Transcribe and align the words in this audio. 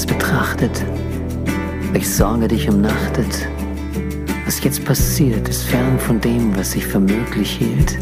es 0.00 0.06
betrachtet, 0.06 0.82
welch 1.92 2.08
Sorge 2.08 2.48
dich 2.48 2.66
umnachtet. 2.70 3.46
Was 4.46 4.64
jetzt 4.64 4.82
passiert, 4.86 5.46
ist 5.46 5.64
fern 5.64 5.98
von 5.98 6.18
dem, 6.18 6.56
was 6.56 6.74
ich 6.74 6.86
für 6.86 7.00
möglich 7.00 7.50
hielt. 7.50 7.98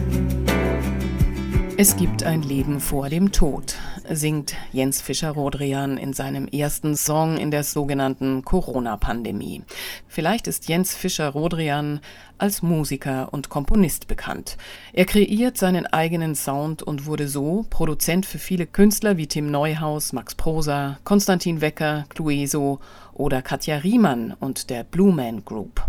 Es 1.76 1.96
gibt 1.96 2.22
ein 2.22 2.42
Leben 2.42 2.78
vor 2.78 3.08
dem 3.08 3.32
Tod, 3.32 3.74
singt 4.10 4.54
Jens 4.72 5.00
Fischer-Rodrian 5.00 5.98
in 5.98 6.12
seinem 6.12 6.48
ersten 6.48 6.96
Song 6.96 7.36
in 7.36 7.50
der 7.50 7.64
sogenannten 7.64 8.44
Corona-Pandemie. 8.44 9.62
Vielleicht 10.06 10.46
ist 10.46 10.68
Jens 10.68 10.94
Fischer-Rodrian 10.94 12.00
als 12.38 12.62
Musiker 12.62 13.28
und 13.32 13.48
Komponist 13.48 14.06
bekannt. 14.06 14.56
Er 14.92 15.04
kreiert 15.04 15.58
seinen 15.58 15.86
eigenen 15.86 16.34
Sound 16.34 16.82
und 16.82 17.06
wurde 17.06 17.28
so 17.28 17.66
Produzent 17.68 18.26
für 18.26 18.38
viele 18.38 18.66
Künstler 18.66 19.16
wie 19.16 19.26
Tim 19.26 19.50
Neuhaus, 19.50 20.12
Max 20.12 20.34
Prosa, 20.34 20.98
Konstantin 21.04 21.60
Wecker, 21.60 22.04
Clueso 22.08 22.80
oder 23.12 23.42
Katja 23.42 23.78
Riemann 23.78 24.34
und 24.38 24.70
der 24.70 24.84
Blue 24.84 25.12
Man 25.12 25.44
Group. 25.44 25.82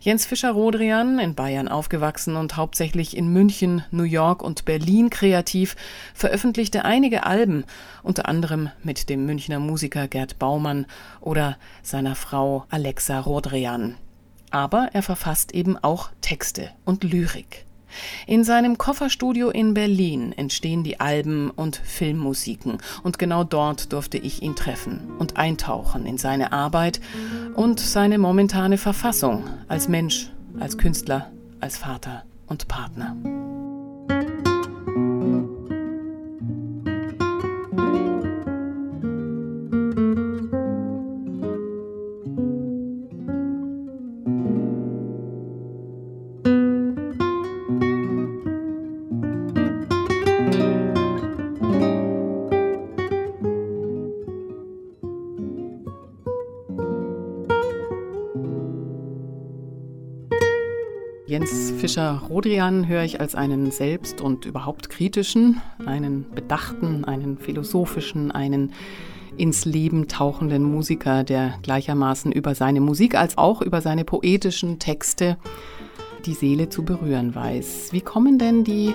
Jens 0.00 0.26
Fischer-Rodrian, 0.26 1.18
in 1.18 1.34
Bayern 1.34 1.68
aufgewachsen 1.68 2.36
und 2.36 2.56
hauptsächlich 2.56 3.16
in 3.16 3.28
München, 3.28 3.84
New 3.90 4.04
York 4.04 4.42
und 4.42 4.64
Berlin 4.64 5.10
kreativ, 5.10 5.76
veröffentlichte 6.14 6.84
einige 6.84 7.24
Alben, 7.24 7.64
unter 8.02 8.28
anderem 8.28 8.70
mit 8.82 9.08
dem 9.08 9.26
Münchner 9.26 9.58
Musiker 9.58 10.08
Gerd 10.08 10.38
Baumann 10.38 10.86
oder 11.20 11.56
seiner 11.82 12.14
Frau 12.14 12.64
Alexa 12.70 13.20
Rodrian. 13.20 13.96
Aber 14.50 14.90
er 14.92 15.02
verfasst 15.02 15.52
eben 15.52 15.76
auch 15.76 16.10
Texte 16.20 16.70
und 16.84 17.02
Lyrik. 17.02 17.64
In 18.26 18.44
seinem 18.44 18.78
Kofferstudio 18.78 19.50
in 19.50 19.74
Berlin 19.74 20.32
entstehen 20.32 20.84
die 20.84 21.00
Alben 21.00 21.50
und 21.50 21.76
Filmmusiken 21.76 22.78
und 23.02 23.18
genau 23.18 23.44
dort 23.44 23.92
durfte 23.92 24.18
ich 24.18 24.42
ihn 24.42 24.56
treffen 24.56 25.00
und 25.18 25.36
eintauchen 25.36 26.06
in 26.06 26.18
seine 26.18 26.52
Arbeit 26.52 27.00
und 27.54 27.80
seine 27.80 28.18
momentane 28.18 28.78
Verfassung 28.78 29.44
als 29.68 29.88
Mensch, 29.88 30.30
als 30.58 30.78
Künstler, 30.78 31.30
als 31.60 31.76
Vater 31.76 32.24
und 32.46 32.68
Partner. 32.68 33.16
Jens 61.94 62.20
Fischer-Rodrian 62.20 62.88
höre 62.88 63.04
ich 63.04 63.20
als 63.20 63.36
einen 63.36 63.70
selbst 63.70 64.20
und 64.20 64.46
überhaupt 64.46 64.90
kritischen, 64.90 65.60
einen 65.86 66.28
bedachten, 66.30 67.04
einen 67.04 67.38
philosophischen, 67.38 68.32
einen 68.32 68.72
ins 69.36 69.64
Leben 69.64 70.08
tauchenden 70.08 70.64
Musiker, 70.64 71.22
der 71.22 71.54
gleichermaßen 71.62 72.32
über 72.32 72.56
seine 72.56 72.80
Musik 72.80 73.14
als 73.14 73.38
auch 73.38 73.62
über 73.62 73.80
seine 73.80 74.04
poetischen 74.04 74.80
Texte 74.80 75.36
die 76.26 76.34
Seele 76.34 76.68
zu 76.68 76.84
berühren 76.84 77.34
weiß. 77.34 77.92
Wie 77.92 78.00
kommen 78.00 78.38
denn 78.38 78.64
die 78.64 78.94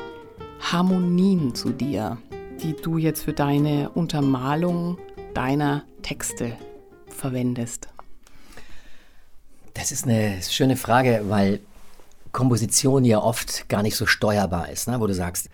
Harmonien 0.59 1.55
zu 1.55 1.69
dir, 1.69 2.17
die 2.61 2.73
du 2.73 2.97
jetzt 2.97 3.23
für 3.23 3.33
deine 3.33 3.91
Untermalung 3.91 4.97
deiner 5.33 5.83
Texte 6.01 6.57
verwendest? 7.07 7.87
Das 9.73 9.91
ist 9.93 10.05
eine 10.05 10.41
schöne 10.41 10.75
Frage, 10.75 11.23
weil 11.29 11.61
Komposition 12.31 13.05
ja 13.05 13.19
oft 13.19 13.69
gar 13.69 13.83
nicht 13.83 13.95
so 13.95 14.05
steuerbar 14.05 14.69
ist, 14.69 14.87
ne? 14.87 14.99
wo 14.99 15.07
du 15.07 15.13
sagst, 15.13 15.49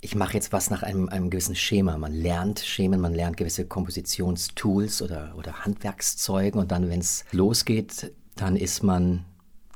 ich 0.00 0.14
mache 0.14 0.34
jetzt 0.34 0.52
was 0.52 0.70
nach 0.70 0.82
einem, 0.82 1.08
einem 1.08 1.28
gewissen 1.30 1.54
Schema. 1.54 1.98
Man 1.98 2.12
lernt 2.12 2.60
Schemen, 2.60 3.00
man 3.00 3.14
lernt 3.14 3.36
gewisse 3.36 3.66
Kompositionstools 3.66 5.02
oder, 5.02 5.34
oder 5.36 5.64
Handwerkszeugen 5.64 6.60
und 6.60 6.72
dann, 6.72 6.88
wenn 6.88 7.00
es 7.00 7.24
losgeht, 7.32 8.12
dann 8.36 8.56
ist 8.56 8.82
man 8.82 9.24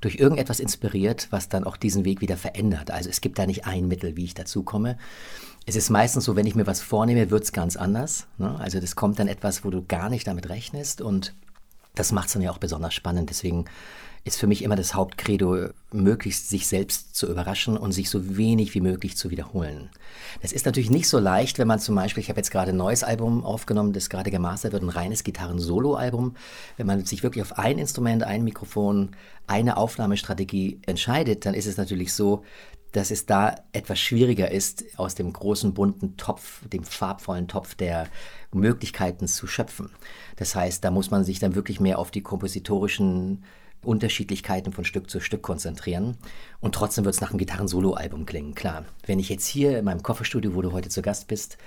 durch 0.01 0.17
irgendetwas 0.17 0.61
inspiriert, 0.61 1.29
was 1.31 1.49
dann 1.49 1.65
auch 1.65 1.77
diesen 1.77 2.05
Weg 2.05 2.21
wieder 2.21 2.37
verändert. 2.37 2.91
Also 2.91 3.09
es 3.09 3.21
gibt 3.21 3.39
da 3.39 3.47
nicht 3.47 3.67
ein 3.67 3.89
Mittel, 3.89 4.17
wie 4.17 4.25
ich 4.25 4.35
dazu 4.35 4.63
komme. 4.63 4.99
Es 5.67 5.77
ist 5.77 5.89
meistens 5.89 6.25
so, 6.25 6.37
wenn 6.37 6.47
ich 6.47 6.55
mir 6.55 6.67
was 6.67 6.83
vornehme, 6.83 7.31
wird 7.31 7.45
es 7.45 7.53
ganz 7.53 7.77
anders. 7.77 8.27
Ne? 8.37 8.59
Also 8.59 8.81
das 8.81 8.97
kommt 8.97 9.19
dann 9.19 9.29
etwas, 9.29 9.65
wo 9.65 9.71
du 9.71 9.85
gar 9.85 10.11
nicht 10.11 10.27
damit 10.27 10.49
rechnest 10.49 11.01
und 11.01 11.35
das 11.95 12.13
macht 12.13 12.27
es 12.27 12.35
dann 12.35 12.43
ja 12.43 12.51
auch 12.51 12.59
besonders 12.59 12.93
spannend. 12.93 13.31
Deswegen 13.31 13.67
ist 14.25 14.39
für 14.39 14.47
mich 14.47 14.63
immer 14.63 14.75
das 14.75 14.95
Hauptcredo, 14.95 15.69
möglichst 15.93 16.49
sich 16.49 16.67
selbst 16.67 17.15
zu 17.15 17.29
überraschen 17.29 17.77
und 17.77 17.93
sich 17.93 18.09
so 18.09 18.37
wenig 18.39 18.75
wie 18.75 18.81
möglich 18.81 19.19
zu 19.19 19.31
wiederholen. 19.31 19.91
Das 20.41 20.53
ist 20.53 20.65
natürlich 20.65 20.91
nicht 20.91 21.09
so 21.09 21.19
leicht, 21.19 21.59
wenn 21.59 21.69
man 21.69 21.79
zum 21.79 21.95
Beispiel, 21.95 22.23
ich 22.23 22.31
habe 22.31 22.41
jetzt 22.41 22.51
gerade 22.51 22.71
ein 22.71 22.77
neues 22.79 23.05
Album 23.05 23.45
aufgenommen, 23.45 23.93
das 23.93 24.09
gerade 24.09 24.31
gemastert 24.31 24.73
wird, 24.73 24.83
ein 24.83 24.89
reines 24.89 25.25
Gitarren-Solo-Album. 25.25 26.37
Wenn 26.79 26.87
man 26.87 27.05
sich 27.05 27.23
wirklich 27.23 27.43
auf 27.43 27.59
ein 27.59 27.79
Instrument, 27.79 28.23
ein 28.23 28.45
Mikrofon, 28.45 29.11
eine 29.47 29.77
Aufnahmestrategie 29.77 30.81
entscheidet, 30.87 31.45
dann 31.45 31.53
ist 31.53 31.67
es 31.67 31.77
natürlich 31.77 32.15
so, 32.15 32.45
dass 32.93 33.11
es 33.11 33.27
da 33.27 33.57
etwas 33.73 33.99
schwieriger 33.99 34.51
ist, 34.51 34.85
aus 34.97 35.15
dem 35.15 35.33
großen 35.33 35.75
bunten 35.75 36.17
Topf, 36.17 36.67
dem 36.69 36.85
farbvollen 36.85 37.49
Topf 37.49 37.75
der 37.75 38.07
Möglichkeiten 38.53 39.27
zu 39.27 39.47
schöpfen. 39.47 39.91
Das 40.37 40.55
heißt, 40.55 40.83
da 40.83 40.91
muss 40.91 41.11
man 41.11 41.25
sich 41.25 41.41
dann 41.41 41.57
wirklich 41.57 41.81
mehr 41.81 41.99
auf 41.99 42.11
die 42.11 42.23
kompositorischen 42.23 43.45
Unterschiedlichkeiten 43.85 44.73
von 44.73 44.85
Stück 44.85 45.11
zu 45.11 45.21
Stück 45.21 45.43
konzentrieren. 45.43 46.17
Und 46.61 46.75
trotzdem 46.75 47.05
wird 47.05 47.15
es 47.15 47.21
nach 47.21 47.31
einem 47.31 47.39
Gitarren-Solo-Album 47.39 48.27
klingen, 48.27 48.55
klar. 48.55 48.85
Wenn 49.07 49.19
ich 49.19 49.29
jetzt 49.29 49.47
hier 49.47 49.79
in 49.79 49.85
meinem 49.85 50.03
Kofferstudio, 50.03 50.55
wo 50.55 50.63
du 50.63 50.73
heute 50.73 50.89
zu 50.89 51.03
Gast 51.03 51.29
bist, 51.29 51.59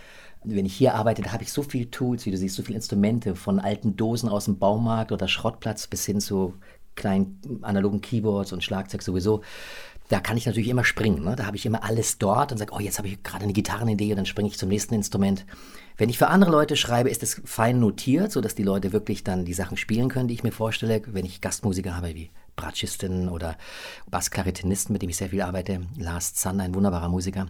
wenn 0.43 0.65
ich 0.65 0.75
hier 0.75 0.95
arbeite, 0.95 1.21
da 1.21 1.33
habe 1.33 1.43
ich 1.43 1.51
so 1.51 1.63
viele 1.63 1.89
Tools, 1.89 2.25
wie 2.25 2.31
du 2.31 2.37
siehst, 2.37 2.55
so 2.55 2.63
viele 2.63 2.77
Instrumente, 2.77 3.35
von 3.35 3.59
alten 3.59 3.95
Dosen 3.95 4.29
aus 4.29 4.45
dem 4.45 4.59
Baumarkt 4.59 5.11
oder 5.11 5.27
Schrottplatz 5.27 5.87
bis 5.87 6.05
hin 6.05 6.21
zu 6.21 6.53
kleinen 6.95 7.39
analogen 7.61 8.01
Keyboards 8.01 8.53
und 8.53 8.63
Schlagzeug 8.63 9.01
sowieso. 9.01 9.41
Da 10.09 10.19
kann 10.19 10.37
ich 10.37 10.45
natürlich 10.45 10.69
immer 10.69 10.85
springen. 10.85 11.23
Ne? 11.23 11.35
Da 11.35 11.45
habe 11.45 11.57
ich 11.57 11.65
immer 11.65 11.83
alles 11.83 12.17
dort 12.17 12.51
und 12.51 12.57
sage, 12.57 12.73
oh, 12.73 12.79
jetzt 12.79 12.97
habe 12.97 13.09
ich 13.09 13.21
gerade 13.23 13.43
eine 13.43 13.53
Gitarrenidee 13.53 14.11
und 14.11 14.17
dann 14.17 14.25
springe 14.25 14.47
ich 14.47 14.57
zum 14.57 14.69
nächsten 14.69 14.93
Instrument. 14.93 15.45
Wenn 15.97 16.09
ich 16.09 16.19
für 16.19 16.27
andere 16.27 16.51
Leute 16.51 16.75
schreibe, 16.75 17.09
ist 17.09 17.23
es 17.23 17.41
fein 17.43 17.79
notiert, 17.79 18.31
sodass 18.31 18.53
die 18.53 18.63
Leute 18.63 18.93
wirklich 18.93 19.23
dann 19.23 19.45
die 19.45 19.53
Sachen 19.53 19.77
spielen 19.77 20.09
können, 20.09 20.27
die 20.27 20.35
ich 20.35 20.43
mir 20.43 20.51
vorstelle. 20.51 21.01
Wenn 21.07 21.25
ich 21.25 21.41
Gastmusiker 21.41 21.95
habe, 21.95 22.13
wie 22.13 22.29
Bratschisten 22.55 23.29
oder 23.29 23.57
Bassklaritinisten, 24.09 24.93
mit 24.93 25.01
dem 25.01 25.09
ich 25.09 25.17
sehr 25.17 25.29
viel 25.29 25.41
arbeite, 25.41 25.81
Lars 25.97 26.35
Zander, 26.35 26.65
ein 26.65 26.75
wunderbarer 26.75 27.09
Musiker. 27.09 27.47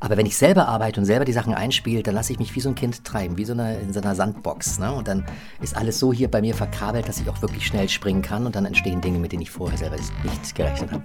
Aber 0.00 0.16
wenn 0.18 0.26
ich 0.26 0.36
selber 0.36 0.68
arbeite 0.68 1.00
und 1.00 1.06
selber 1.06 1.24
die 1.24 1.32
Sachen 1.32 1.54
einspiele, 1.54 2.02
dann 2.02 2.14
lasse 2.14 2.32
ich 2.32 2.38
mich 2.38 2.54
wie 2.54 2.60
so 2.60 2.68
ein 2.68 2.74
Kind 2.74 3.04
treiben, 3.04 3.38
wie 3.38 3.44
so 3.46 3.54
eine, 3.54 3.78
in 3.78 3.92
so 3.92 4.00
einer 4.00 4.14
Sandbox. 4.14 4.78
Ne? 4.78 4.92
Und 4.92 5.08
dann 5.08 5.24
ist 5.62 5.76
alles 5.76 5.98
so 5.98 6.12
hier 6.12 6.30
bei 6.30 6.42
mir 6.42 6.54
verkabelt, 6.54 7.08
dass 7.08 7.18
ich 7.18 7.28
auch 7.28 7.40
wirklich 7.40 7.66
schnell 7.66 7.88
springen 7.88 8.22
kann 8.22 8.46
und 8.46 8.54
dann 8.54 8.66
entstehen 8.66 9.00
Dinge, 9.00 9.18
mit 9.18 9.32
denen 9.32 9.42
ich 9.42 9.50
vorher 9.50 9.78
selber 9.78 9.96
nicht 9.96 10.54
gerechnet 10.54 10.92
habe. 10.92 11.04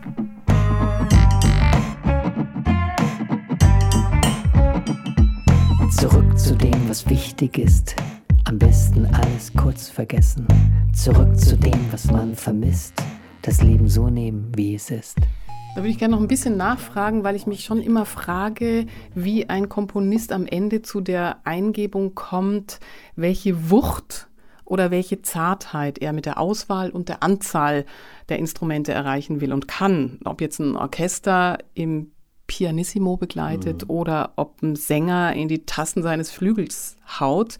Zurück 6.01 6.35
zu 6.35 6.55
dem, 6.55 6.89
was 6.89 7.07
wichtig 7.11 7.59
ist. 7.59 7.95
Am 8.45 8.57
besten 8.57 9.05
alles 9.05 9.53
kurz 9.55 9.87
vergessen. 9.87 10.47
Zurück 10.95 11.37
zu 11.37 11.55
dem, 11.55 11.79
was 11.91 12.05
man 12.05 12.33
vermisst. 12.33 12.95
Das 13.43 13.61
Leben 13.61 13.87
so 13.87 14.09
nehmen, 14.09 14.51
wie 14.55 14.73
es 14.73 14.89
ist. 14.89 15.19
Da 15.75 15.81
würde 15.81 15.89
ich 15.89 15.99
gerne 15.99 16.15
noch 16.15 16.21
ein 16.21 16.27
bisschen 16.27 16.57
nachfragen, 16.57 17.23
weil 17.23 17.35
ich 17.35 17.45
mich 17.45 17.63
schon 17.63 17.83
immer 17.83 18.07
frage, 18.07 18.87
wie 19.13 19.47
ein 19.47 19.69
Komponist 19.69 20.31
am 20.31 20.47
Ende 20.47 20.81
zu 20.81 21.01
der 21.01 21.37
Eingebung 21.43 22.15
kommt, 22.15 22.79
welche 23.15 23.69
Wucht 23.69 24.27
oder 24.65 24.89
welche 24.89 25.21
Zartheit 25.21 25.99
er 25.99 26.13
mit 26.13 26.25
der 26.25 26.39
Auswahl 26.39 26.89
und 26.89 27.09
der 27.09 27.21
Anzahl 27.21 27.85
der 28.27 28.39
Instrumente 28.39 28.91
erreichen 28.91 29.39
will 29.39 29.53
und 29.53 29.67
kann. 29.67 30.17
Ob 30.25 30.41
jetzt 30.41 30.57
ein 30.57 30.75
Orchester 30.75 31.59
im 31.75 32.09
Pianissimo 32.51 33.15
begleitet 33.15 33.83
mhm. 33.83 33.89
oder 33.89 34.33
ob 34.35 34.61
ein 34.61 34.75
Sänger 34.75 35.31
in 35.33 35.47
die 35.47 35.65
Tassen 35.65 36.03
seines 36.03 36.31
Flügels 36.31 36.97
haut. 37.17 37.57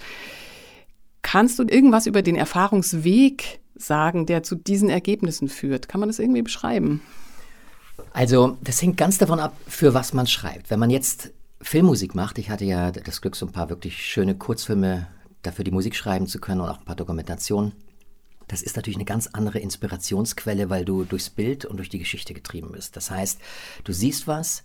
Kannst 1.21 1.59
du 1.59 1.63
irgendwas 1.63 2.07
über 2.07 2.21
den 2.21 2.35
Erfahrungsweg 2.35 3.61
sagen, 3.73 4.25
der 4.25 4.43
zu 4.43 4.55
diesen 4.55 4.89
Ergebnissen 4.89 5.47
führt? 5.47 5.87
Kann 5.87 6.01
man 6.01 6.09
das 6.09 6.19
irgendwie 6.19 6.41
beschreiben? 6.41 6.99
Also, 8.11 8.57
das 8.61 8.81
hängt 8.81 8.97
ganz 8.97 9.17
davon 9.17 9.39
ab, 9.39 9.55
für 9.65 9.93
was 9.93 10.11
man 10.11 10.27
schreibt. 10.27 10.69
Wenn 10.69 10.79
man 10.79 10.89
jetzt 10.89 11.31
Filmmusik 11.61 12.13
macht, 12.13 12.37
ich 12.37 12.49
hatte 12.49 12.65
ja 12.65 12.91
das 12.91 13.21
Glück, 13.21 13.37
so 13.37 13.45
ein 13.45 13.53
paar 13.53 13.69
wirklich 13.69 14.05
schöne 14.05 14.35
Kurzfilme 14.35 15.07
dafür 15.41 15.63
die 15.63 15.71
Musik 15.71 15.95
schreiben 15.95 16.27
zu 16.27 16.39
können 16.39 16.59
und 16.59 16.67
auch 16.67 16.79
ein 16.79 16.85
paar 16.85 16.97
Dokumentationen. 16.97 17.71
Das 18.51 18.61
ist 18.61 18.75
natürlich 18.75 18.97
eine 18.97 19.05
ganz 19.05 19.27
andere 19.27 19.59
Inspirationsquelle, 19.59 20.69
weil 20.69 20.83
du 20.83 21.05
durchs 21.05 21.29
Bild 21.29 21.63
und 21.63 21.77
durch 21.77 21.89
die 21.89 21.99
Geschichte 21.99 22.33
getrieben 22.33 22.73
bist. 22.73 22.97
Das 22.97 23.09
heißt, 23.09 23.39
du 23.85 23.93
siehst 23.93 24.27
was, 24.27 24.63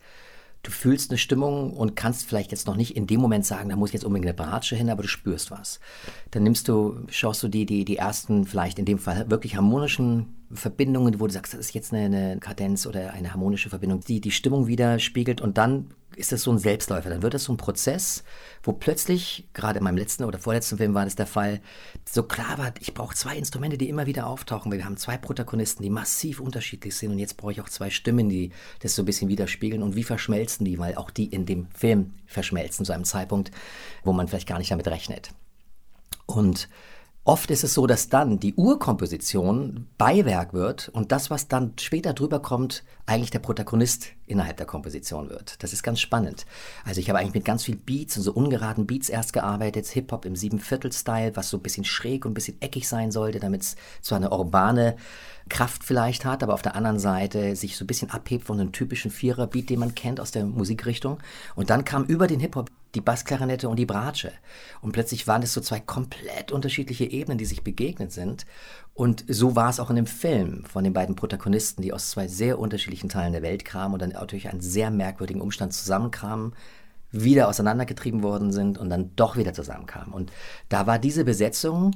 du 0.65 0.73
fühlst 0.73 1.11
eine 1.11 1.19
Stimmung 1.19 1.73
und 1.73 1.95
kannst 1.95 2.27
vielleicht 2.27 2.51
jetzt 2.51 2.67
noch 2.67 2.75
nicht 2.75 2.97
in 2.97 3.07
dem 3.07 3.21
Moment 3.21 3.47
sagen, 3.47 3.69
da 3.69 3.77
muss 3.77 3.93
jetzt 3.93 4.05
unbedingt 4.05 4.27
eine 4.27 4.35
Bratsche 4.35 4.75
hin, 4.75 4.91
aber 4.91 5.03
du 5.03 5.09
spürst 5.09 5.53
was. 5.53 5.79
Dann 6.33 6.43
nimmst 6.43 6.67
du, 6.67 7.07
schaust 7.09 7.45
du 7.45 7.49
die, 7.49 7.65
die, 7.65 7.85
die 7.85 7.97
ersten, 7.97 8.45
vielleicht 8.45 8.81
in 8.81 8.85
dem 8.85 8.99
Fall 8.99 9.31
wirklich 9.31 9.55
harmonischen 9.55 10.35
Verbindungen, 10.51 11.21
wo 11.21 11.29
du 11.29 11.33
sagst, 11.33 11.55
das 11.55 11.61
ist 11.61 11.75
jetzt 11.75 11.95
eine, 11.95 12.05
eine 12.07 12.41
Kadenz 12.41 12.87
oder 12.87 13.13
eine 13.13 13.33
harmonische 13.33 13.71
Verbindung, 13.71 14.01
die 14.01 14.21
die 14.21 14.33
Stimmung 14.33 14.67
widerspiegelt 14.67 15.41
und 15.41 15.59
dann 15.59 15.91
ist 16.17 16.33
das 16.33 16.43
so 16.43 16.51
ein 16.51 16.59
Selbstläufer. 16.59 17.11
Dann 17.11 17.23
wird 17.23 17.35
das 17.35 17.45
so 17.45 17.53
ein 17.53 17.59
Prozess, 17.59 18.25
wo 18.63 18.73
plötzlich, 18.73 19.49
gerade 19.53 19.79
in 19.79 19.85
meinem 19.85 19.99
letzten 19.99 20.25
oder 20.25 20.39
vorletzten 20.39 20.79
Film 20.79 20.95
war 20.95 21.05
das 21.05 21.15
der 21.15 21.27
Fall, 21.27 21.61
so 22.09 22.23
klar 22.23 22.59
war, 22.59 22.73
ich 22.81 22.95
brauche 22.95 23.15
zwei 23.15 23.37
Instrumente, 23.37 23.77
die 23.77 23.89
immer 23.89 24.07
wieder 24.07 24.27
auftauchen, 24.27 24.73
wir 24.73 24.85
haben 24.85 24.97
zwei 24.97 25.19
Protagonisten, 25.19 25.83
die 25.83 25.91
massiv 25.91 26.41
unterschiedlich 26.41 26.97
sind 26.97 27.13
und 27.13 27.19
jetzt 27.19 27.37
brauche 27.37 27.53
ich 27.53 27.61
auch 27.61 27.69
zwei 27.69 27.91
Stimmen, 27.91 28.29
die 28.29 28.51
das 28.81 28.95
so 28.95 29.03
ein 29.03 29.05
bisschen 29.05 29.29
widerspiegeln 29.29 29.83
und 29.83 29.95
wie 29.95 30.05
verschmelzen 30.05 30.65
die, 30.65 30.79
weil 30.79 30.97
auch 30.97 31.11
die 31.11 31.27
in 31.27 31.45
dem 31.45 31.69
Film 31.71 32.15
verschmelzen 32.27 32.87
zu 32.87 32.93
einem 32.93 33.05
Zeitpunkt, 33.05 33.51
wo 34.03 34.13
man 34.13 34.27
vielleicht 34.27 34.49
gar 34.49 34.59
nicht 34.59 34.71
damit 34.71 34.89
rechnet. 34.89 35.31
Und 36.25 36.69
Oft 37.27 37.51
ist 37.51 37.65
es 37.65 37.75
so, 37.75 37.89
dass 37.89 38.09
dann 38.09 38.39
die 38.39 38.55
Urkomposition 38.55 39.89
Beiwerk 39.99 40.55
wird 40.55 40.89
und 40.91 41.11
das, 41.11 41.29
was 41.29 41.49
dann 41.49 41.73
später 41.77 42.13
drüber 42.13 42.39
kommt, 42.39 42.85
eigentlich 43.05 43.33
der 43.33 43.41
Protagonist 43.41 44.11
innerhalb 44.27 44.59
der 44.59 44.67
Komposition 44.67 45.29
wird. 45.29 45.61
Das 45.61 45.73
ist 45.73 45.83
ganz 45.83 45.99
spannend. 45.99 46.47
Also 46.85 47.01
ich 47.01 47.09
habe 47.09 47.19
eigentlich 47.19 47.35
mit 47.35 47.45
ganz 47.45 47.65
viel 47.65 47.75
Beats 47.75 48.17
und 48.17 48.23
so 48.23 48.33
ungeraden 48.33 48.87
Beats 48.87 49.09
erst 49.09 49.33
gearbeitet, 49.33 49.89
Hip-Hop 49.89 50.25
im 50.25 50.37
Siebenviertel-Style, 50.37 51.35
was 51.35 51.51
so 51.51 51.57
ein 51.57 51.65
bisschen 51.65 51.83
schräg 51.83 52.25
und 52.25 52.31
ein 52.31 52.35
bisschen 52.35 52.63
eckig 52.63 52.87
sein 52.87 53.11
sollte, 53.11 53.41
damit 53.41 53.63
es 53.63 53.77
so 54.01 54.15
eine 54.15 54.31
urbane 54.31 54.95
Kraft 55.49 55.83
vielleicht 55.83 56.25
hat, 56.25 56.45
aber 56.45 56.55
auf 56.55 56.63
der 56.63 56.77
anderen 56.77 57.01
Seite 57.01 57.57
sich 57.57 57.77
so 57.77 57.83
ein 57.83 57.89
bisschen 57.89 58.11
abhebt 58.11 58.45
von 58.47 58.61
einem 58.61 58.71
typischen 58.71 59.11
Vierer-Beat, 59.11 59.71
den 59.71 59.81
man 59.81 59.97
kennt 59.97 60.21
aus 60.21 60.31
der 60.31 60.47
Musikrichtung. 60.47 61.19
Und 61.57 61.71
dann 61.71 61.85
kam 61.85 62.05
über 62.05 62.29
den 62.29 62.39
Hip-Hop 62.39 62.71
die 62.97 63.01
Bassklarinette 63.01 63.69
und 63.69 63.77
die 63.77 63.87
Bratsche. 63.87 64.33
Und 64.81 64.93
plötzlich 64.93 65.29
waren 65.29 65.43
es 65.43 65.53
so 65.53 65.61
zwei 65.61 65.79
komplett 65.79 66.51
unterschiedliche 66.51 67.05
Ebenen, 67.05 67.39
die 67.39 67.45
sich 67.45 67.63
begegnet 67.63 68.11
sind. 68.11 68.47
Und 68.95 69.25
so 69.29 69.55
war 69.55 69.71
es 69.71 69.79
auch 69.79 69.91
in 69.91 69.97
dem 69.97 70.07
Film 70.07 70.65
von 70.65 70.83
den 70.83 70.95
beiden 70.95 71.15
Protagonisten, 71.15 71.83
die 71.83 71.93
aus 71.93 72.11
zwei 72.11 72.27
sehr 72.27 72.59
unterschiedlichen 72.59 73.09
Teilen 73.09 73.33
der 73.33 73.43
Welt 73.43 73.65
kamen 73.65 73.95
und 73.95 74.03
dann 74.03 74.11
natürlich 74.11 74.49
einen 74.49 74.63
sehr 74.63 74.91
merkwürdigen 74.91 75.43
Umstand 75.43 75.75
zusammenkamen, 75.75 76.55
wieder 77.13 77.49
auseinandergetrieben 77.49 78.23
worden 78.23 78.51
sind 78.51 78.79
und 78.79 78.91
dann 78.91 79.15
doch 79.15 79.37
wieder 79.37 79.53
zusammenkamen. 79.53 80.13
Und 80.13 80.33
da 80.69 80.87
war 80.87 80.99
diese 80.99 81.25
Besetzung 81.25 81.93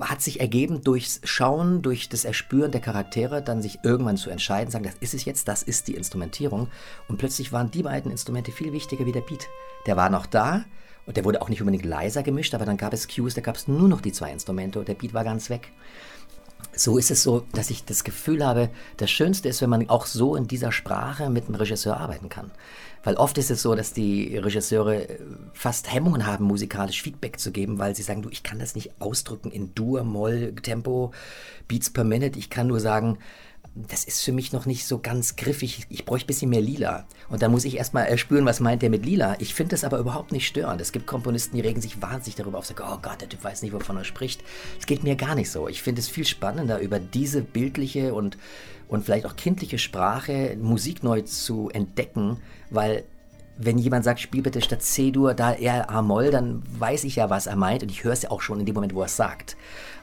hat 0.00 0.22
sich 0.22 0.40
ergeben 0.40 0.82
durchs 0.82 1.20
Schauen, 1.24 1.82
durch 1.82 2.08
das 2.08 2.24
Erspüren 2.24 2.72
der 2.72 2.80
Charaktere, 2.80 3.42
dann 3.42 3.62
sich 3.62 3.78
irgendwann 3.82 4.16
zu 4.16 4.30
entscheiden, 4.30 4.70
sagen, 4.70 4.84
das 4.84 4.96
ist 5.00 5.14
es 5.14 5.24
jetzt, 5.24 5.48
das 5.48 5.62
ist 5.62 5.88
die 5.88 5.94
Instrumentierung. 5.94 6.68
Und 7.08 7.18
plötzlich 7.18 7.52
waren 7.52 7.70
die 7.70 7.82
beiden 7.82 8.10
Instrumente 8.10 8.52
viel 8.52 8.72
wichtiger 8.72 9.06
wie 9.06 9.12
der 9.12 9.20
Beat. 9.20 9.48
Der 9.86 9.96
war 9.96 10.10
noch 10.10 10.26
da 10.26 10.64
und 11.06 11.16
der 11.16 11.24
wurde 11.24 11.40
auch 11.42 11.48
nicht 11.48 11.62
unbedingt 11.62 11.84
leiser 11.84 12.22
gemischt, 12.22 12.54
aber 12.54 12.66
dann 12.66 12.76
gab 12.76 12.92
es 12.92 13.08
Cues, 13.08 13.34
da 13.34 13.40
gab 13.40 13.56
es 13.56 13.68
nur 13.68 13.88
noch 13.88 14.00
die 14.00 14.12
zwei 14.12 14.32
Instrumente 14.32 14.78
und 14.78 14.88
der 14.88 14.94
Beat 14.94 15.14
war 15.14 15.24
ganz 15.24 15.48
weg. 15.48 15.72
So 16.72 16.98
ist 16.98 17.10
es 17.10 17.22
so, 17.22 17.46
dass 17.52 17.70
ich 17.70 17.84
das 17.84 18.04
Gefühl 18.04 18.44
habe, 18.44 18.70
das 18.96 19.10
Schönste 19.10 19.48
ist, 19.48 19.62
wenn 19.62 19.70
man 19.70 19.88
auch 19.88 20.06
so 20.06 20.36
in 20.36 20.48
dieser 20.48 20.72
Sprache 20.72 21.30
mit 21.30 21.46
einem 21.46 21.54
Regisseur 21.54 21.96
arbeiten 21.96 22.28
kann. 22.28 22.50
Weil 23.04 23.14
oft 23.16 23.38
ist 23.38 23.50
es 23.50 23.62
so, 23.62 23.74
dass 23.74 23.92
die 23.92 24.36
Regisseure 24.36 25.08
äh, 25.08 25.18
fast 25.52 25.92
Hemmungen 25.92 26.26
haben, 26.26 26.44
musikalisch 26.44 27.02
Feedback 27.02 27.38
zu 27.38 27.52
geben, 27.52 27.78
weil 27.78 27.94
sie 27.94 28.02
sagen, 28.02 28.22
du, 28.22 28.28
ich 28.28 28.42
kann 28.42 28.58
das 28.58 28.74
nicht 28.74 29.00
ausdrücken 29.00 29.50
in 29.50 29.74
Dur, 29.74 30.04
Moll, 30.04 30.54
Tempo, 30.62 31.12
Beats 31.68 31.90
per 31.90 32.04
Minute. 32.04 32.38
Ich 32.38 32.50
kann 32.50 32.66
nur 32.66 32.80
sagen, 32.80 33.18
das 33.86 34.04
ist 34.04 34.22
für 34.22 34.32
mich 34.32 34.52
noch 34.52 34.66
nicht 34.66 34.86
so 34.86 34.98
ganz 34.98 35.36
griffig. 35.36 35.86
Ich 35.88 36.04
bräuchte 36.04 36.26
ein 36.26 36.28
bisschen 36.28 36.50
mehr 36.50 36.60
Lila. 36.60 37.06
Und 37.28 37.42
dann 37.42 37.50
muss 37.50 37.64
ich 37.64 37.76
erstmal 37.76 38.16
spüren, 38.18 38.46
was 38.46 38.60
meint 38.60 38.82
der 38.82 38.90
mit 38.90 39.04
Lila. 39.04 39.36
Ich 39.38 39.54
finde 39.54 39.70
das 39.70 39.84
aber 39.84 39.98
überhaupt 39.98 40.32
nicht 40.32 40.46
störend. 40.46 40.80
Es 40.80 40.90
gibt 40.90 41.06
Komponisten, 41.06 41.56
die 41.56 41.62
regen 41.62 41.80
sich 41.80 42.02
wahnsinnig 42.02 42.36
darüber 42.36 42.58
auf, 42.58 42.66
sagen, 42.66 42.82
oh 42.84 42.98
Gott, 43.00 43.20
der 43.20 43.28
Typ 43.28 43.44
weiß 43.44 43.62
nicht, 43.62 43.72
wovon 43.72 43.96
er 43.96 44.04
spricht. 44.04 44.42
Es 44.80 44.86
geht 44.86 45.04
mir 45.04 45.16
gar 45.16 45.34
nicht 45.34 45.50
so. 45.50 45.68
Ich 45.68 45.82
finde 45.82 46.00
es 46.00 46.08
viel 46.08 46.26
spannender, 46.26 46.80
über 46.80 46.98
diese 46.98 47.42
bildliche 47.42 48.14
und, 48.14 48.36
und 48.88 49.04
vielleicht 49.04 49.26
auch 49.26 49.36
kindliche 49.36 49.78
Sprache 49.78 50.56
Musik 50.60 51.02
neu 51.02 51.22
zu 51.22 51.68
entdecken, 51.70 52.38
weil 52.70 53.04
wenn 53.58 53.76
jemand 53.76 54.04
sagt, 54.04 54.20
spiel 54.20 54.42
bitte 54.42 54.62
statt 54.62 54.82
C-Dur 54.82 55.34
da 55.34 55.52
eher 55.52 55.90
A-Moll, 55.90 56.30
dann 56.30 56.62
weiß 56.78 57.04
ich 57.04 57.16
ja, 57.16 57.28
was 57.28 57.46
er 57.46 57.56
meint 57.56 57.82
und 57.82 57.90
ich 57.90 58.04
höre 58.04 58.12
es 58.12 58.22
ja 58.22 58.30
auch 58.30 58.40
schon 58.40 58.60
in 58.60 58.66
dem 58.66 58.74
Moment, 58.74 58.94
wo 58.94 59.00
er 59.00 59.06
es 59.06 59.16
sagt. 59.16 59.56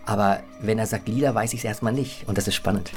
Aber 0.05 0.43
wenn 0.61 0.77
er 0.77 0.85
sagt 0.85 1.07
Lila, 1.07 1.33
weiß 1.33 1.53
ich 1.53 1.59
es 1.59 1.65
erstmal 1.65 1.93
nicht 1.93 2.27
und 2.27 2.37
das 2.37 2.47
ist 2.47 2.55
spannend. 2.55 2.91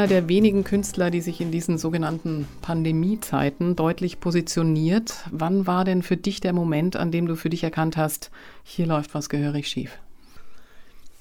Einer 0.00 0.08
der 0.08 0.28
wenigen 0.28 0.64
Künstler, 0.64 1.10
die 1.10 1.20
sich 1.20 1.42
in 1.42 1.52
diesen 1.52 1.76
sogenannten 1.76 2.48
Pandemiezeiten 2.62 3.76
deutlich 3.76 4.18
positioniert. 4.18 5.26
Wann 5.30 5.66
war 5.66 5.84
denn 5.84 6.02
für 6.02 6.16
dich 6.16 6.40
der 6.40 6.54
Moment, 6.54 6.96
an 6.96 7.12
dem 7.12 7.26
du 7.26 7.36
für 7.36 7.50
dich 7.50 7.62
erkannt 7.64 7.98
hast, 7.98 8.30
hier 8.64 8.86
läuft 8.86 9.12
was 9.12 9.28
gehörig 9.28 9.68
schief? 9.68 9.98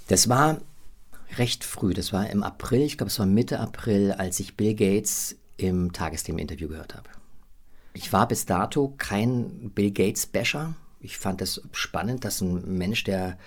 Das 0.08 0.30
war 0.30 0.62
recht 1.38 1.66
früh, 1.66 1.94
das 1.94 2.14
war 2.14 2.30
im 2.30 2.42
April, 2.42 2.80
ich 2.80 2.98
glaube 2.98 3.10
es 3.10 3.20
war 3.20 3.26
Mitte 3.26 3.60
April, 3.60 4.14
als 4.14 4.40
ich 4.40 4.56
Bill 4.56 4.76
Gates 4.76 5.36
im 5.58 5.92
Tagesthemen-Interview 5.92 6.70
gehört 6.70 6.96
habe. 6.96 7.10
Ich 7.94 8.14
war 8.14 8.30
bis 8.30 8.46
dato 8.46 8.94
kein 8.98 9.72
Bill 9.76 9.92
Gates-Basher. 9.92 10.74
Ich 11.02 11.18
fand 11.18 11.42
es 11.42 11.62
spannend, 11.74 12.24
dass 12.24 12.40
ein 12.40 12.78
Mensch, 12.78 13.04
der 13.04 13.38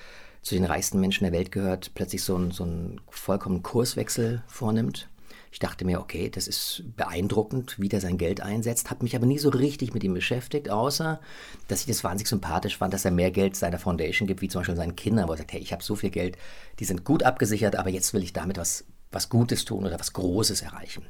zu 0.42 0.56
den 0.56 0.66
reichsten 0.66 1.00
Menschen 1.00 1.24
der 1.24 1.32
Welt 1.32 1.52
gehört, 1.52 1.94
plötzlich 1.94 2.22
so 2.22 2.36
einen, 2.36 2.50
so 2.50 2.64
einen 2.64 3.00
vollkommenen 3.08 3.62
Kurswechsel 3.62 4.42
vornimmt. 4.46 5.08
Ich 5.52 5.58
dachte 5.58 5.84
mir, 5.84 6.00
okay, 6.00 6.30
das 6.30 6.48
ist 6.48 6.82
beeindruckend, 6.96 7.78
wie 7.78 7.90
der 7.90 8.00
sein 8.00 8.16
Geld 8.16 8.40
einsetzt, 8.40 8.90
habe 8.90 9.02
mich 9.02 9.14
aber 9.14 9.26
nie 9.26 9.38
so 9.38 9.50
richtig 9.50 9.92
mit 9.92 10.02
ihm 10.02 10.14
beschäftigt, 10.14 10.70
außer 10.70 11.20
dass 11.68 11.80
ich 11.80 11.86
das 11.86 12.02
wahnsinnig 12.02 12.28
sympathisch 12.28 12.78
fand, 12.78 12.94
dass 12.94 13.04
er 13.04 13.10
mehr 13.10 13.30
Geld 13.30 13.54
seiner 13.54 13.78
Foundation 13.78 14.26
gibt, 14.26 14.40
wie 14.40 14.48
zum 14.48 14.60
Beispiel 14.60 14.76
seinen 14.76 14.96
Kindern, 14.96 15.28
wo 15.28 15.32
er 15.32 15.38
sagt, 15.38 15.52
hey, 15.52 15.60
ich 15.60 15.72
habe 15.72 15.82
so 15.84 15.94
viel 15.94 16.10
Geld, 16.10 16.38
die 16.78 16.86
sind 16.86 17.04
gut 17.04 17.22
abgesichert, 17.22 17.76
aber 17.76 17.90
jetzt 17.90 18.14
will 18.14 18.22
ich 18.22 18.32
damit 18.32 18.56
was, 18.56 18.84
was 19.10 19.28
Gutes 19.28 19.66
tun 19.66 19.84
oder 19.84 20.00
was 20.00 20.14
Großes 20.14 20.62
erreichen 20.62 21.04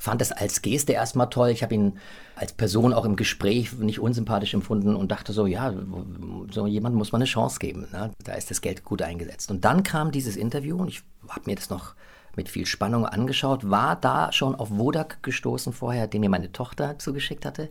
fand 0.00 0.22
das 0.22 0.32
als 0.32 0.62
Geste 0.62 0.94
erstmal 0.94 1.28
toll. 1.28 1.50
Ich 1.50 1.62
habe 1.62 1.74
ihn 1.74 1.98
als 2.34 2.54
Person 2.54 2.94
auch 2.94 3.04
im 3.04 3.16
Gespräch 3.16 3.74
nicht 3.74 4.00
unsympathisch 4.00 4.54
empfunden 4.54 4.96
und 4.96 5.12
dachte 5.12 5.34
so, 5.34 5.46
ja, 5.46 5.74
so 6.50 6.66
jemand 6.66 6.96
muss 6.96 7.12
man 7.12 7.20
eine 7.20 7.28
Chance 7.28 7.58
geben. 7.58 7.86
Ne? 7.92 8.10
Da 8.24 8.32
ist 8.32 8.50
das 8.50 8.62
Geld 8.62 8.82
gut 8.82 9.02
eingesetzt. 9.02 9.50
Und 9.50 9.66
dann 9.66 9.82
kam 9.82 10.10
dieses 10.10 10.36
Interview 10.36 10.78
und 10.78 10.88
ich 10.88 11.02
habe 11.28 11.42
mir 11.44 11.54
das 11.54 11.68
noch 11.68 11.94
mit 12.40 12.48
viel 12.48 12.64
Spannung 12.64 13.04
angeschaut, 13.04 13.68
war 13.68 13.96
da 13.96 14.32
schon 14.32 14.54
auf 14.54 14.70
Wodak 14.70 15.22
gestoßen 15.22 15.74
vorher, 15.74 16.06
den 16.06 16.22
mir 16.22 16.30
meine 16.30 16.52
Tochter 16.52 16.98
zugeschickt 16.98 17.44
hatte. 17.44 17.70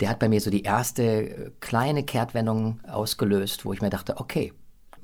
Der 0.00 0.08
hat 0.08 0.18
bei 0.18 0.30
mir 0.30 0.40
so 0.40 0.50
die 0.50 0.62
erste 0.62 1.02
äh, 1.02 1.50
kleine 1.60 2.02
Kehrtwendung 2.02 2.80
ausgelöst, 2.88 3.66
wo 3.66 3.74
ich 3.74 3.82
mir 3.82 3.90
dachte, 3.90 4.18
okay, 4.18 4.54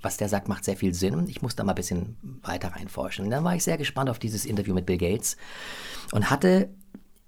was 0.01 0.17
der 0.17 0.31
sagt, 0.31 0.49
macht 0.49 0.65
sehr 0.65 0.79
viel 0.79 0.95
Sinn. 0.95 1.29
Ich 1.29 1.43
muss 1.43 1.57
da 1.57 1.65
mal 1.65 1.73
ein 1.73 1.77
bisschen 1.77 2.17
weiter 2.43 2.69
reinforschen. 2.69 3.27
Und 3.27 3.31
dann 3.31 3.45
war 3.45 3.55
ich 3.55 3.65
sehr 3.65 3.77
gespannt 3.77 4.09
auf 4.09 4.19
dieses 4.19 4.47
Interview 4.47 4.73
mit 4.73 4.87
Bill 4.87 4.97
Gates 4.97 5.37
und 6.13 6.31
hatte 6.31 6.71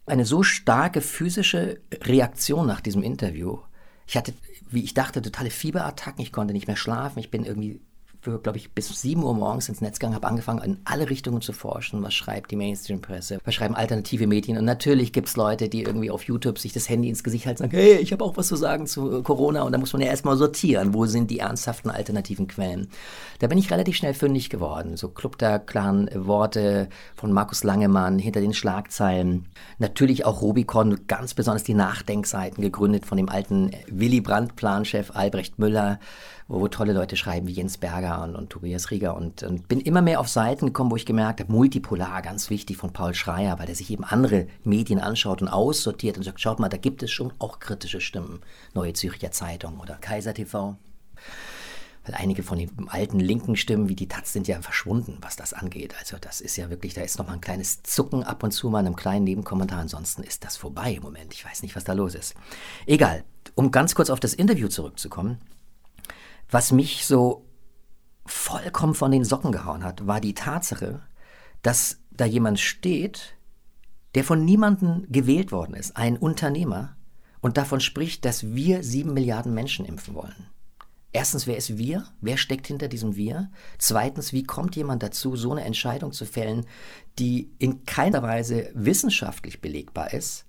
eine 0.07 0.25
so 0.25 0.43
starke 0.43 1.03
physische 1.03 1.81
Reaktion 2.03 2.67
nach 2.67 2.81
diesem 2.81 3.03
Interview. 3.03 3.59
Ich 4.07 4.17
hatte, 4.17 4.33
wie 4.71 4.85
ich 4.85 4.95
dachte, 4.95 5.21
totale 5.21 5.51
Fieberattacken. 5.51 6.23
Ich 6.23 6.33
konnte 6.33 6.55
nicht 6.55 6.67
mehr 6.67 6.77
schlafen. 6.77 7.19
Ich 7.19 7.31
bin 7.31 7.45
irgendwie 7.45 7.83
für, 8.21 8.41
glaube 8.41 8.59
ich, 8.59 8.73
bis 8.73 8.89
7 8.89 9.23
Uhr 9.23 9.35
morgens 9.35 9.69
ins 9.69 9.81
Netz 9.81 9.99
gegangen, 9.99 10.17
habe 10.17 10.27
angefangen, 10.27 10.63
in 10.63 10.79
alle 10.85 11.09
Richtungen 11.09 11.41
zu 11.41 11.53
forschen. 11.53 12.03
Was 12.03 12.15
schreibt 12.15 12.51
die 12.51 12.57
Mainstream-Presse? 12.57 13.39
Was 13.45 13.55
schreiben 13.55 13.75
alternative 13.75 14.27
Medien? 14.27 14.59
Und 14.59 14.65
natürlich 14.65 15.13
gibt 15.13 15.29
es 15.29 15.37
Leute, 15.37 15.69
die 15.69 15.83
irgendwie 15.83 16.11
auf 16.11 16.25
YouTube 16.25 16.59
sich 16.59 16.73
das 16.73 16.89
Handy 16.89 17.09
ins 17.09 17.23
Gesicht 17.23 17.47
halten 17.47 17.63
und 17.63 17.71
sagen, 17.71 17.83
hey, 17.83 17.97
ich 17.99 18.13
habe 18.13 18.25
auch 18.25 18.37
was 18.37 18.49
zu 18.49 18.57
sagen 18.57 18.87
zu 18.87 19.23
Corona. 19.23 19.63
Und 19.63 19.73
da 19.73 19.79
muss 19.79 19.93
man 19.93 20.03
ja 20.03 20.09
erstmal 20.09 20.37
sortieren, 20.37 20.95
wo 20.95 21.07
sind 21.07 21.31
die 21.31 21.39
ernsthaften 21.39 21.91
alternativen 21.91 22.49
Quellen. 22.49 22.89
Da 23.39 23.47
bin 23.47 23.59
ich 23.59 23.71
relativ 23.71 23.97
schnell 23.97 24.15
fündig 24.15 24.51
geworden. 24.51 24.97
So 24.97 25.09
Club 25.09 25.39
der 25.39 25.61
klaren 25.61 26.11
Worte 26.15 26.89
von 27.15 27.33
Markus 27.33 27.63
Langemann 27.63 28.19
hinter 28.19 28.41
den 28.41 28.55
Schlagzeilen. 28.55 29.47
Natürlich 29.79 30.25
auch 30.25 30.43
Rubicon, 30.43 31.07
ganz 31.07 31.35
besonders 31.35 31.63
die 31.63 31.75
Nachdenkseiten 31.75 32.63
gegründet 32.63 33.07
von 33.07 33.17
dem 33.17 33.29
alten 33.29 33.71
Willy 33.89 34.21
Brandt-Planchef 34.21 35.13
Albrecht 35.15 35.59
Müller 35.59 36.01
wo, 36.49 36.67
tolle 36.67 36.95
Leute 36.95 37.17
schreiben 37.17 37.47
wie 37.47 37.53
Jens 37.53 37.77
Berger 37.77 38.23
und, 38.25 38.35
und 38.35 38.49
Tobias 38.49 38.91
Rieger 38.91 39.15
und, 39.15 39.43
und, 39.43 39.69
bin 39.69 39.81
immer 39.81 40.01
mehr 40.01 40.19
auf 40.19 40.29
Seiten 40.29 40.67
gekommen, 40.67 40.91
wo 40.91 40.97
ich 40.97 41.05
gemerkt 41.05 41.41
habe, 41.41 41.53
multipolar, 41.53 42.23
ganz 42.23 42.49
wichtig 42.49 42.79
von 42.79 42.93
Paul 42.93 43.15
Schreier, 43.15 43.59
weil 43.59 43.67
der 43.67 43.75
sich 43.75 43.91
eben 43.91 44.03
andere 44.03 44.47
Medien 44.65 44.99
anschaut 44.99 45.43
und 45.43 45.49
aussortiert 45.49 46.17
und 46.17 46.23
sagt, 46.23 46.41
schaut 46.41 46.59
mal, 46.59 46.71
da 46.71 46.79
gibt 46.79 47.03
es 47.03 47.11
schon 47.11 47.35
auch 47.39 47.61
kritische 47.61 48.01
Stimmen. 48.01 48.41
Neue 48.73 48.95
Zürcher 48.95 49.31
Zeitung 49.31 49.79
oder 49.79 49.97
Kaiser 49.97 50.33
TV. 50.33 50.77
Weil 52.07 52.15
einige 52.15 52.43
von 52.43 52.59
den 52.59 52.71
alten 52.89 53.21
linken 53.21 53.55
Stimmen 53.55 53.91
wie 53.91 53.97
die 53.97 54.09
Taz 54.09 54.33
sind 54.33 54.49
ja 54.49 54.63
verschwunden, 54.63 55.19
was 55.21 55.37
das 55.37 55.53
angeht. 55.53 55.95
Also 56.01 56.17
das 56.19 56.41
ist 56.41 56.57
ja 56.57 56.71
wirklich, 56.71 56.95
da 56.95 57.03
ist 57.03 57.19
noch 57.19 57.27
mal 57.27 57.35
ein 57.35 57.43
kleines 57.43 57.83
Zucken 57.83 58.23
ab 58.23 58.43
und 58.43 58.53
zu 58.53 58.71
mal 58.71 58.81
in 58.81 58.87
einem 58.87 58.97
kleinen 58.97 59.25
Nebenkommentar. 59.25 59.81
Ansonsten 59.81 60.23
ist 60.23 60.45
das 60.45 60.57
vorbei 60.57 60.93
im 60.93 61.03
Moment. 61.03 61.35
Ich 61.35 61.45
weiß 61.45 61.61
nicht, 61.61 61.77
was 61.77 61.85
da 61.85 61.93
los 61.93 62.15
ist. 62.15 62.35
Egal. 62.87 63.25
Um 63.55 63.71
ganz 63.71 63.95
kurz 63.95 64.09
auf 64.09 64.21
das 64.21 64.33
Interview 64.33 64.69
zurückzukommen 64.69 65.39
was 66.51 66.73
mich 66.73 67.07
so 67.07 67.47
vollkommen 68.27 68.95
von 68.95 69.11
den 69.11 69.25
Socken 69.25 69.53
gehauen 69.53 69.85
hat, 69.85 70.07
war 70.07 70.21
die 70.21 70.35
Tatsache, 70.35 71.03
dass 71.63 72.01
da 72.11 72.25
jemand 72.25 72.61
steht, 72.61 73.37
der 74.15 74.25
von 74.25 74.45
niemandem 74.45 75.07
gewählt 75.09 75.53
worden 75.53 75.75
ist, 75.75 75.97
ein 75.97 76.17
Unternehmer, 76.17 76.97
und 77.41 77.57
davon 77.57 77.81
spricht, 77.81 78.25
dass 78.25 78.55
wir 78.55 78.83
sieben 78.83 79.15
Milliarden 79.15 79.55
Menschen 79.55 79.87
impfen 79.87 80.15
wollen. 80.15 80.49
Erstens, 81.13 81.47
wer 81.47 81.57
ist 81.57 81.79
wir? 81.79 82.05
Wer 82.21 82.37
steckt 82.37 82.67
hinter 82.67 82.89
diesem 82.89 83.17
wir? 83.17 83.51
Zweitens, 83.79 84.33
wie 84.33 84.43
kommt 84.43 84.77
jemand 84.77 85.03
dazu, 85.03 85.37
so 85.37 85.53
eine 85.53 85.65
Entscheidung 85.65 86.13
zu 86.13 86.27
fällen, 86.27 86.67
die 87.19 87.51
in 87.59 87.85
keiner 87.85 88.23
Weise 88.23 88.71
wissenschaftlich 88.75 89.61
belegbar 89.61 90.13
ist? 90.13 90.47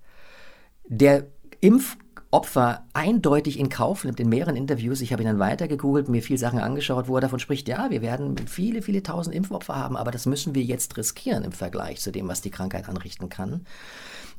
Der 0.85 1.27
Impf 1.61 1.97
Opfer 2.31 2.85
eindeutig 2.93 3.57
in 3.57 3.69
Kauf 3.69 4.03
nimmt 4.03 4.19
in 4.19 4.29
mehreren 4.29 4.55
Interviews. 4.55 5.01
Ich 5.01 5.11
habe 5.11 5.23
ihn 5.23 5.27
dann 5.27 5.39
weiter 5.39 5.67
gegoogelt, 5.67 6.09
mir 6.09 6.21
viele 6.21 6.37
Sachen 6.37 6.59
angeschaut, 6.59 7.07
wo 7.07 7.15
er 7.15 7.21
davon 7.21 7.39
spricht, 7.39 7.67
ja, 7.67 7.89
wir 7.89 8.03
werden 8.03 8.35
viele, 8.47 8.83
viele 8.83 9.01
tausend 9.01 9.35
Impfopfer 9.35 9.75
haben, 9.75 9.97
aber 9.97 10.11
das 10.11 10.27
müssen 10.27 10.53
wir 10.53 10.61
jetzt 10.61 10.95
riskieren 10.95 11.43
im 11.43 11.51
Vergleich 11.51 11.99
zu 12.01 12.11
dem, 12.11 12.27
was 12.27 12.41
die 12.41 12.51
Krankheit 12.51 12.87
anrichten 12.87 13.29
kann. 13.29 13.65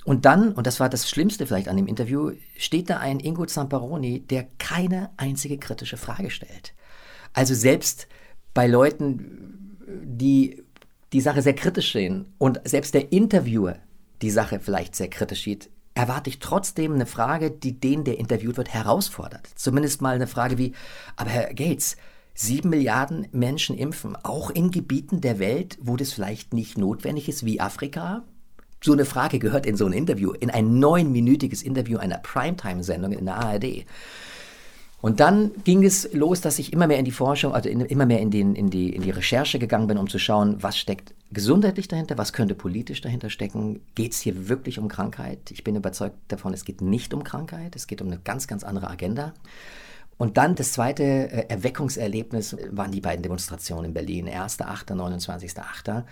Und 0.05 0.25
dann, 0.25 0.53
und 0.53 0.67
das 0.67 0.79
war 0.79 0.89
das 0.89 1.11
Schlimmste 1.11 1.47
vielleicht 1.47 1.69
an 1.69 1.77
dem 1.77 1.89
Interview, 1.89 2.33
steht 2.57 2.91
da 2.91 2.99
ein 2.99 3.19
Ingo 3.19 3.45
Zamparoni, 3.45 4.21
der 4.21 4.47
keine 4.59 5.11
einzige 5.17 5.59
kritische 5.59 5.97
Frage 5.97 6.31
stellt. 6.31 6.75
Also 7.33 7.55
selbst 7.55 8.07
bei 8.55 8.69
Leuten, 8.69 9.77
die 10.05 10.63
die 11.13 11.21
Sache 11.21 11.43
sehr 11.43 11.55
kritisch 11.55 11.93
sehen 11.93 12.33
und 12.39 12.61
selbst 12.65 12.95
der 12.95 13.13
Interviewer 13.13 13.77
die 14.23 14.31
Sache 14.31 14.61
vielleicht 14.61 14.95
sehr 14.95 15.09
kritisch 15.09 15.43
sieht, 15.43 15.71
erwarte 16.01 16.31
ich 16.31 16.39
trotzdem 16.39 16.95
eine 16.95 17.05
Frage, 17.05 17.51
die 17.51 17.79
den, 17.79 18.05
der 18.05 18.19
interviewt 18.19 18.57
wird, 18.57 18.71
herausfordert. 18.71 19.47
Zumindest 19.55 20.01
mal 20.01 20.15
eine 20.15 20.27
Frage 20.27 20.57
wie, 20.57 20.73
aber 21.17 21.29
Herr 21.29 21.53
Gates, 21.53 21.99
sieben 22.33 22.71
Milliarden 22.71 23.29
Menschen 23.33 23.77
impfen, 23.77 24.17
auch 24.23 24.49
in 24.49 24.71
Gebieten 24.71 25.21
der 25.21 25.39
Welt, 25.39 25.77
wo 25.83 25.99
das 25.99 26.15
vielleicht 26.15 26.55
nicht 26.55 26.79
notwendig 26.79 27.29
ist, 27.29 27.45
wie 27.45 27.61
Afrika? 27.61 28.23
So 28.83 28.95
eine 28.95 29.05
Frage 29.05 29.39
gehört 29.39 29.67
in 29.67 29.77
so 29.77 29.85
ein 29.85 29.93
Interview, 29.93 30.33
in 30.33 30.49
ein 30.49 30.79
neunminütiges 30.79 31.63
Interview 31.63 31.99
einer 31.99 32.17
Primetime-Sendung 32.17 33.13
in 33.13 33.27
der 33.27 33.37
ARD. 33.37 33.85
Und 35.03 35.21
dann 35.21 35.51
ging 35.65 35.85
es 35.85 36.11
los, 36.15 36.41
dass 36.41 36.59
ich 36.59 36.73
immer 36.73 36.87
mehr 36.87 36.99
in 36.99 37.05
die 37.05 37.11
Forschung, 37.11 37.53
also 37.53 37.69
in, 37.69 37.81
immer 37.81 38.07
mehr 38.07 38.21
in, 38.21 38.31
den, 38.31 38.55
in, 38.55 38.71
die, 38.71 38.89
in 38.89 39.03
die 39.03 39.11
Recherche 39.11 39.59
gegangen 39.59 39.87
bin, 39.87 39.99
um 39.99 40.09
zu 40.09 40.19
schauen, 40.19 40.63
was 40.63 40.79
steckt 40.79 41.13
gesundheitlich 41.33 41.89
dahinter, 41.89 42.19
was 42.19 42.33
könnte 42.33 42.55
politisch 42.55 43.01
dahinter 43.01 43.31
stecken. 43.31 43.81
Geht 43.95 44.13
es 44.13 44.21
hier 44.21 44.49
wirklich 44.49 44.79
um 44.79 44.89
Krankheit? 44.89 45.51
Ich 45.51 45.65
bin 45.65 45.77
überzeugt 45.77 46.17
davon, 46.29 46.53
es 46.53 46.65
geht 46.65 46.81
nicht 46.81 47.15
um 47.15 47.25
Krankheit, 47.25 47.77
es 47.77 47.87
geht 47.87 48.03
um 48.03 48.09
eine 48.09 48.19
ganz, 48.19 48.47
ganz 48.47 48.65
andere 48.65 48.89
Agenda. 48.89 49.35
Und 50.19 50.37
dann 50.37 50.55
das 50.55 50.73
zweite 50.73 51.03
äh, 51.03 51.47
Erweckungserlebnis 51.49 52.57
waren 52.71 52.93
die 52.93 53.01
beiden 53.01 53.23
Demonstrationen 53.23 53.87
in 53.87 53.95
Berlin, 53.95 54.29
1.8., 54.29 54.95
29.8. 54.95 56.05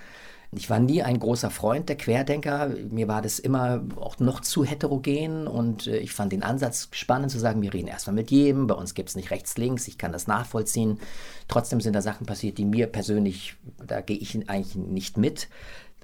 Ich 0.50 0.70
war 0.70 0.78
nie 0.78 1.02
ein 1.02 1.18
großer 1.18 1.50
Freund 1.50 1.90
der 1.90 1.96
Querdenker. 1.96 2.70
Mir 2.90 3.06
war 3.06 3.20
das 3.20 3.38
immer 3.38 3.82
auch 3.96 4.18
noch 4.18 4.40
zu 4.40 4.64
heterogen 4.64 5.46
und 5.46 5.86
äh, 5.86 5.98
ich 5.98 6.12
fand 6.12 6.32
den 6.32 6.42
Ansatz 6.42 6.88
spannend 6.92 7.30
zu 7.30 7.38
sagen, 7.38 7.60
wir 7.60 7.74
reden 7.74 7.88
erstmal 7.88 8.14
mit 8.14 8.30
jedem. 8.30 8.66
Bei 8.66 8.74
uns 8.74 8.94
gibt 8.94 9.10
es 9.10 9.16
nicht 9.16 9.30
rechts, 9.30 9.58
links. 9.58 9.88
Ich 9.88 9.98
kann 9.98 10.12
das 10.12 10.26
nachvollziehen. 10.26 11.00
Trotzdem 11.48 11.82
sind 11.82 11.92
da 11.92 12.00
Sachen 12.00 12.26
passiert, 12.26 12.56
die 12.56 12.64
mir 12.64 12.86
persönlich, 12.86 13.56
da 13.86 14.00
gehe 14.00 14.16
ich 14.16 14.48
eigentlich 14.48 14.74
nicht 14.74 15.18
mit. 15.18 15.48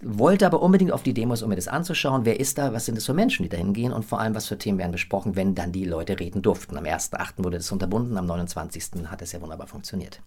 Wollte 0.03 0.45
aber 0.45 0.61
unbedingt 0.61 0.93
auf 0.93 1.03
die 1.03 1.15
Demos, 1.15 1.43
um 1.43 1.49
mir 1.49 1.57
das 1.57 1.69
anzuschauen. 1.69 2.27
Wer 2.27 2.39
ist 2.39 2.59
da? 2.59 2.75
Was 2.75 2.85
sind 2.85 2.97
das 2.97 3.07
für 3.07 3.15
Menschen, 3.15 3.45
die 3.45 3.49
da 3.49 3.57
hingehen? 3.57 3.95
Und 3.95 4.05
vor 4.05 4.21
allem, 4.21 4.35
was 4.35 4.47
für 4.47 4.59
Themen 4.59 4.79
werden 4.79 4.93
besprochen, 4.93 5.37
wenn 5.37 5.55
dann 5.55 5.73
die 5.73 5.87
Leute 5.87 6.21
reden 6.21 6.43
durften. 6.43 6.77
Am 6.77 6.85
1.8. 6.85 7.43
wurde 7.43 7.57
das 7.57 7.73
unterbunden, 7.73 8.19
am 8.19 8.27
29. 8.27 9.07
hat 9.07 9.23
es 9.23 9.33
ja 9.33 9.41
wunderbar 9.41 9.69
funktioniert. 9.69 10.21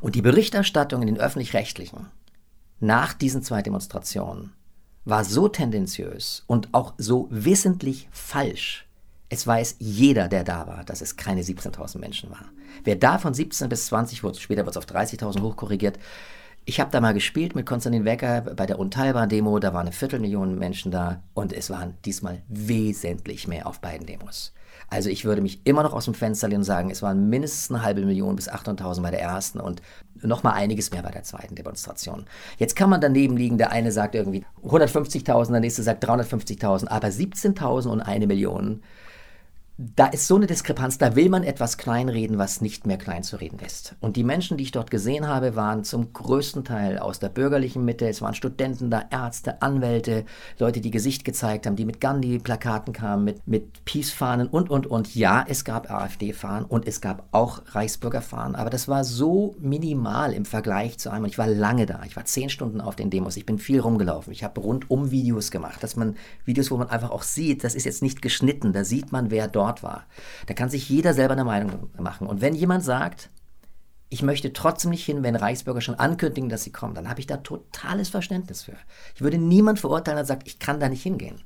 Und 0.00 0.14
die 0.14 0.22
Berichterstattung 0.22 1.02
in 1.02 1.08
den 1.08 1.18
öffentlich-rechtlichen, 1.18 2.06
nach 2.82 3.14
diesen 3.14 3.42
zwei 3.42 3.62
Demonstrationen 3.62 4.52
war 5.04 5.24
so 5.24 5.48
tendenziös 5.48 6.42
und 6.46 6.68
auch 6.72 6.94
so 6.98 7.28
wissentlich 7.30 8.08
falsch. 8.10 8.86
Es 9.28 9.46
weiß 9.46 9.76
jeder, 9.78 10.28
der 10.28 10.44
da 10.44 10.66
war, 10.66 10.84
dass 10.84 11.00
es 11.00 11.16
keine 11.16 11.42
17.000 11.42 11.98
Menschen 11.98 12.30
waren. 12.30 12.50
Wer 12.84 12.96
da 12.96 13.18
von 13.18 13.34
17 13.34 13.68
bis 13.68 13.86
20 13.86 14.24
wurde, 14.24 14.40
später 14.40 14.66
wird 14.66 14.76
es 14.76 14.76
auf 14.76 14.86
30.000 14.86 15.40
hochkorrigiert. 15.40 15.98
Ich 16.64 16.80
habe 16.80 16.90
da 16.90 17.00
mal 17.00 17.14
gespielt 17.14 17.54
mit 17.54 17.66
Konstantin 17.66 18.04
Wecker 18.04 18.40
bei 18.40 18.66
der 18.66 18.78
Unteilbar-Demo, 18.78 19.60
da 19.60 19.72
waren 19.72 19.86
eine 19.86 19.92
Viertelmillion 19.92 20.58
Menschen 20.58 20.90
da 20.92 21.22
und 21.34 21.52
es 21.52 21.70
waren 21.70 21.94
diesmal 22.04 22.42
wesentlich 22.48 23.48
mehr 23.48 23.66
auf 23.66 23.80
beiden 23.80 24.06
Demos. 24.06 24.52
Also 24.92 25.08
ich 25.08 25.24
würde 25.24 25.40
mich 25.40 25.62
immer 25.64 25.82
noch 25.82 25.94
aus 25.94 26.04
dem 26.04 26.12
Fenster 26.12 26.48
lehnen 26.48 26.60
und 26.60 26.64
sagen, 26.64 26.90
es 26.90 27.00
waren 27.00 27.30
mindestens 27.30 27.74
eine 27.74 27.82
halbe 27.82 28.04
Million 28.04 28.36
bis 28.36 28.50
800.000 28.50 29.00
bei 29.00 29.10
der 29.10 29.22
ersten 29.22 29.58
und 29.58 29.80
noch 30.20 30.42
mal 30.42 30.52
einiges 30.52 30.90
mehr 30.90 31.02
bei 31.02 31.10
der 31.10 31.22
zweiten 31.22 31.54
Demonstration. 31.54 32.26
Jetzt 32.58 32.76
kann 32.76 32.90
man 32.90 33.00
daneben 33.00 33.38
liegen, 33.38 33.56
der 33.56 33.72
eine 33.72 33.90
sagt 33.90 34.14
irgendwie 34.14 34.44
150.000, 34.62 35.50
der 35.50 35.60
nächste 35.60 35.82
sagt 35.82 36.04
350.000, 36.06 36.88
aber 36.88 37.08
17.000 37.08 37.88
und 37.88 38.02
eine 38.02 38.26
Million 38.26 38.82
da 39.78 40.06
ist 40.06 40.26
so 40.26 40.36
eine 40.36 40.46
Diskrepanz, 40.46 40.98
da 40.98 41.16
will 41.16 41.30
man 41.30 41.44
etwas 41.44 41.78
kleinreden, 41.78 42.36
was 42.36 42.60
nicht 42.60 42.86
mehr 42.86 42.98
klein 42.98 43.22
zu 43.22 43.36
reden 43.36 43.58
ist. 43.58 43.96
Und 44.00 44.16
die 44.16 44.22
Menschen, 44.22 44.58
die 44.58 44.64
ich 44.64 44.70
dort 44.70 44.90
gesehen 44.90 45.26
habe, 45.26 45.56
waren 45.56 45.82
zum 45.82 46.12
größten 46.12 46.64
Teil 46.64 46.98
aus 46.98 47.20
der 47.20 47.30
bürgerlichen 47.30 47.82
Mitte. 47.82 48.06
Es 48.06 48.20
waren 48.20 48.34
Studenten 48.34 48.90
da, 48.90 49.04
Ärzte, 49.10 49.62
Anwälte, 49.62 50.26
Leute, 50.58 50.82
die 50.82 50.90
Gesicht 50.90 51.24
gezeigt 51.24 51.66
haben, 51.66 51.76
die 51.76 51.86
mit 51.86 52.00
Gandhi-Plakaten 52.02 52.92
kamen, 52.92 53.24
mit, 53.24 53.48
mit 53.48 53.84
Peace-Fahnen 53.86 54.46
und, 54.46 54.68
und, 54.68 54.86
und. 54.86 55.14
Ja, 55.14 55.44
es 55.48 55.64
gab 55.64 55.90
AfD-Fahnen 55.90 56.66
und 56.66 56.86
es 56.86 57.00
gab 57.00 57.26
auch 57.32 57.62
Reichsbürger-Fahnen, 57.68 58.56
aber 58.56 58.68
das 58.68 58.88
war 58.88 59.04
so 59.04 59.56
minimal 59.58 60.34
im 60.34 60.44
Vergleich 60.44 60.98
zu 60.98 61.10
einem. 61.10 61.24
Und 61.24 61.30
ich 61.30 61.38
war 61.38 61.48
lange 61.48 61.86
da. 61.86 62.02
Ich 62.04 62.14
war 62.14 62.26
zehn 62.26 62.50
Stunden 62.50 62.82
auf 62.82 62.94
den 62.94 63.08
Demos. 63.08 63.38
Ich 63.38 63.46
bin 63.46 63.58
viel 63.58 63.80
rumgelaufen. 63.80 64.34
Ich 64.34 64.44
habe 64.44 64.60
rundum 64.60 65.10
Videos 65.10 65.50
gemacht, 65.50 65.82
dass 65.82 65.96
man 65.96 66.16
Videos, 66.44 66.70
wo 66.70 66.76
man 66.76 66.90
einfach 66.90 67.10
auch 67.10 67.22
sieht, 67.22 67.64
das 67.64 67.74
ist 67.74 67.84
jetzt 67.84 68.02
nicht 68.02 68.20
geschnitten. 68.20 68.74
Da 68.74 68.84
sieht 68.84 69.12
man, 69.12 69.30
wer 69.30 69.48
dort 69.48 69.61
dort 69.62 69.82
war. 69.82 70.06
Da 70.46 70.54
kann 70.54 70.70
sich 70.70 70.88
jeder 70.88 71.14
selber 71.14 71.32
eine 71.32 71.44
Meinung 71.44 71.90
machen. 71.98 72.26
Und 72.26 72.40
wenn 72.40 72.54
jemand 72.54 72.84
sagt, 72.84 73.30
ich 74.08 74.22
möchte 74.22 74.52
trotzdem 74.52 74.90
nicht 74.90 75.04
hin, 75.04 75.22
wenn 75.22 75.36
Reichsbürger 75.36 75.80
schon 75.80 75.94
ankündigen, 75.94 76.50
dass 76.50 76.64
sie 76.64 76.72
kommen, 76.72 76.94
dann 76.94 77.08
habe 77.08 77.20
ich 77.20 77.26
da 77.26 77.38
totales 77.38 78.08
Verständnis 78.08 78.62
für. 78.62 78.76
Ich 79.14 79.22
würde 79.22 79.38
niemand 79.38 79.78
verurteilen, 79.80 80.16
der 80.16 80.24
sagt, 80.24 80.46
ich 80.46 80.58
kann 80.58 80.80
da 80.80 80.88
nicht 80.88 81.02
hingehen. 81.02 81.42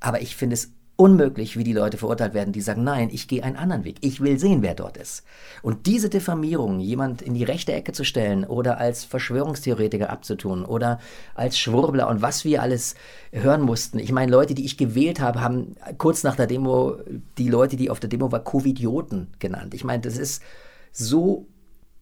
Aber 0.00 0.22
ich 0.22 0.36
finde 0.36 0.54
es 0.54 0.70
unmöglich, 0.96 1.58
wie 1.58 1.64
die 1.64 1.74
Leute 1.74 1.98
verurteilt 1.98 2.32
werden, 2.32 2.52
die 2.52 2.62
sagen, 2.62 2.82
nein, 2.82 3.10
ich 3.12 3.28
gehe 3.28 3.44
einen 3.44 3.56
anderen 3.56 3.84
Weg. 3.84 3.98
Ich 4.00 4.20
will 4.20 4.38
sehen, 4.38 4.62
wer 4.62 4.74
dort 4.74 4.96
ist. 4.96 5.24
Und 5.62 5.86
diese 5.86 6.08
Diffamierung, 6.08 6.80
jemand 6.80 7.20
in 7.20 7.34
die 7.34 7.44
rechte 7.44 7.72
Ecke 7.72 7.92
zu 7.92 8.02
stellen 8.02 8.44
oder 8.44 8.78
als 8.78 9.04
Verschwörungstheoretiker 9.04 10.08
abzutun 10.08 10.64
oder 10.64 10.98
als 11.34 11.58
Schwurbler 11.58 12.08
und 12.08 12.22
was 12.22 12.44
wir 12.44 12.62
alles 12.62 12.94
hören 13.30 13.60
mussten. 13.60 13.98
Ich 13.98 14.10
meine, 14.10 14.32
Leute, 14.32 14.54
die 14.54 14.64
ich 14.64 14.78
gewählt 14.78 15.20
habe, 15.20 15.42
haben 15.42 15.76
kurz 15.98 16.22
nach 16.22 16.36
der 16.36 16.46
Demo 16.46 16.96
die 17.36 17.48
Leute, 17.48 17.76
die 17.76 17.90
auf 17.90 18.00
der 18.00 18.08
Demo 18.08 18.32
waren, 18.32 18.44
Covidioten 18.44 19.28
genannt. 19.38 19.74
Ich 19.74 19.84
meine, 19.84 20.00
das 20.00 20.16
ist 20.16 20.42
so 20.92 21.46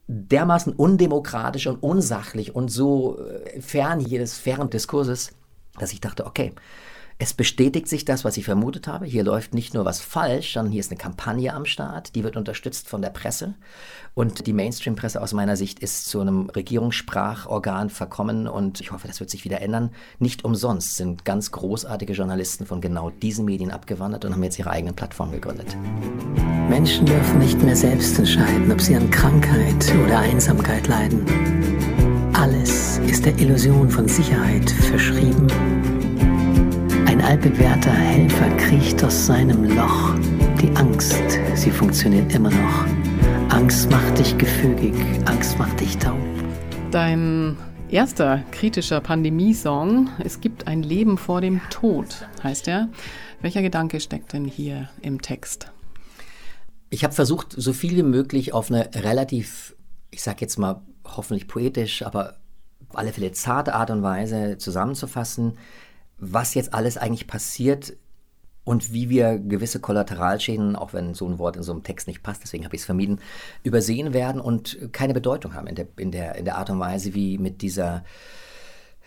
dermaßen 0.07 0.71
undemokratisch 0.71 1.67
und 1.67 1.81
unsachlich 1.83 2.55
und 2.55 2.69
so 2.69 3.19
äh, 3.19 3.59
fern 3.59 3.99
jedes 3.99 4.37
fairen 4.37 4.69
Diskurses, 4.69 5.31
dass 5.79 5.91
ich 5.91 5.99
dachte, 5.99 6.25
okay, 6.25 6.53
Es 7.17 7.33
bestätigt 7.33 7.87
sich 7.87 8.03
das, 8.03 8.25
was 8.25 8.35
ich 8.35 8.43
vermutet 8.43 8.89
habe. 8.89 9.05
Hier 9.05 9.23
läuft 9.23 9.53
nicht 9.53 9.73
nur 9.73 9.85
was 9.85 10.01
falsch, 10.01 10.53
sondern 10.53 10.73
hier 10.73 10.81
ist 10.81 10.91
eine 10.91 10.97
Kampagne 10.97 11.53
am 11.53 11.63
Start, 11.63 12.13
die 12.13 12.25
wird 12.25 12.35
unterstützt 12.35 12.89
von 12.89 13.01
der 13.01 13.09
Presse. 13.09 13.53
Und 14.13 14.47
die 14.47 14.51
Mainstream-Presse 14.51 15.21
aus 15.21 15.31
meiner 15.31 15.55
Sicht 15.55 15.79
ist 15.79 16.09
zu 16.09 16.19
einem 16.19 16.49
Regierungssprachorgan 16.49 17.89
verkommen 17.89 18.49
und 18.49 18.81
ich 18.81 18.91
hoffe, 18.91 19.07
das 19.07 19.21
wird 19.21 19.29
sich 19.29 19.45
wieder 19.45 19.61
ändern. 19.61 19.91
Nicht 20.19 20.43
umsonst 20.43 20.95
sind 20.95 21.23
ganz 21.23 21.51
großartige 21.51 22.11
Journalisten 22.11 22.65
von 22.65 22.81
genau 22.81 23.11
diesen 23.11 23.45
Medien 23.45 23.71
abgewandert 23.71 24.25
und 24.25 24.33
haben 24.33 24.43
jetzt 24.43 24.59
ihre 24.59 24.71
eigenen 24.71 24.95
Plattformen 24.95 25.31
gegründet. 25.31 25.77
Menschen 26.67 27.05
dürfen 27.05 27.39
nicht 27.39 27.61
mehr 27.63 27.77
selbst 27.77 28.19
entscheiden, 28.19 28.69
ob 28.69 28.81
sie 28.81 28.95
an 28.95 29.09
Krankheit 29.09 29.89
oder 30.03 30.19
Einsamkeit 30.19 30.85
leiden. 30.87 31.25
Alles 32.33 32.97
ist 33.07 33.23
der 33.23 33.37
Illusion 33.39 33.89
von 33.89 34.09
Sicherheit 34.09 34.69
verschrieben 34.69 35.47
ein 37.25 37.31
altbewährter 37.31 37.91
Helfer 37.91 38.49
kriecht 38.57 39.03
aus 39.03 39.25
seinem 39.25 39.63
Loch. 39.63 40.13
Die 40.61 40.69
Angst, 40.75 41.23
sie 41.55 41.71
funktioniert 41.71 42.31
immer 42.33 42.51
noch. 42.51 42.85
Angst 43.49 43.89
macht 43.89 44.19
dich 44.19 44.37
gefügig, 44.37 44.93
Angst 45.25 45.57
macht 45.57 45.79
dich 45.79 45.97
taub. 45.97 46.19
Dein 46.91 47.57
erster 47.89 48.43
kritischer 48.51 49.01
Pandemiesong, 49.01 50.09
Es 50.23 50.39
gibt 50.39 50.67
ein 50.67 50.83
Leben 50.83 51.17
vor 51.17 51.41
dem 51.41 51.61
Tod, 51.71 52.27
heißt 52.43 52.67
er. 52.67 52.89
Welcher 53.41 53.63
Gedanke 53.63 53.99
steckt 53.99 54.33
denn 54.33 54.45
hier 54.45 54.89
im 55.01 55.19
Text? 55.19 55.71
Ich 56.91 57.03
habe 57.03 57.13
versucht, 57.13 57.53
so 57.57 57.73
viel 57.73 57.95
wie 57.95 58.03
möglich 58.03 58.53
auf 58.53 58.69
eine 58.69 58.89
relativ, 58.93 59.75
ich 60.11 60.21
sag 60.21 60.41
jetzt 60.41 60.59
mal 60.59 60.81
hoffentlich 61.03 61.47
poetisch, 61.47 62.03
aber 62.03 62.35
auf 62.87 62.99
alle 62.99 63.11
Fälle 63.11 63.31
zarte 63.31 63.73
Art 63.73 63.89
und 63.89 64.03
Weise 64.03 64.59
zusammenzufassen, 64.59 65.57
was 66.17 66.53
jetzt 66.53 66.73
alles 66.73 66.97
eigentlich 66.97 67.27
passiert 67.27 67.97
und 68.65 68.91
wie 68.91 69.09
wir 69.09 69.37
gewisse 69.37 69.79
Kollateralschäden, 69.79 70.75
auch 70.75 70.91
wenn 70.91 71.13
so 71.13 71.27
ein 71.27 71.37
Wort 71.37 71.55
in 71.55 71.63
so 71.63 71.71
einem 71.71 71.83
Text 71.83 72.07
nicht 72.07 72.23
passt, 72.23 72.43
deswegen 72.43 72.65
habe 72.65 72.75
ich 72.75 72.81
es 72.81 72.85
vermieden, 72.85 73.21
übersehen 73.63 74.13
werden 74.13 74.41
und 74.41 74.77
keine 74.91 75.13
Bedeutung 75.13 75.53
haben 75.53 75.67
in 75.67 75.75
der, 75.75 75.87
in 75.97 76.11
der, 76.11 76.35
in 76.35 76.45
der 76.45 76.57
Art 76.57 76.69
und 76.69 76.79
Weise, 76.79 77.13
wie 77.13 77.37
mit 77.37 77.61
dieser, 77.61 78.03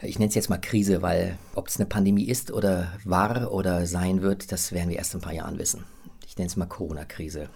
ich 0.00 0.18
nenne 0.18 0.28
es 0.28 0.36
jetzt 0.36 0.48
mal 0.48 0.58
Krise, 0.58 1.02
weil 1.02 1.36
ob 1.54 1.66
es 1.66 1.76
eine 1.76 1.86
Pandemie 1.86 2.24
ist 2.24 2.52
oder 2.52 2.92
war 3.04 3.52
oder 3.52 3.84
sein 3.86 4.22
wird, 4.22 4.52
das 4.52 4.72
werden 4.72 4.90
wir 4.90 4.96
erst 4.96 5.14
in 5.14 5.20
ein 5.20 5.24
paar 5.24 5.34
Jahren 5.34 5.58
wissen. 5.58 5.84
Ich 6.24 6.36
nenne 6.36 6.46
es 6.46 6.56
mal 6.56 6.66
Corona-Krise. 6.66 7.50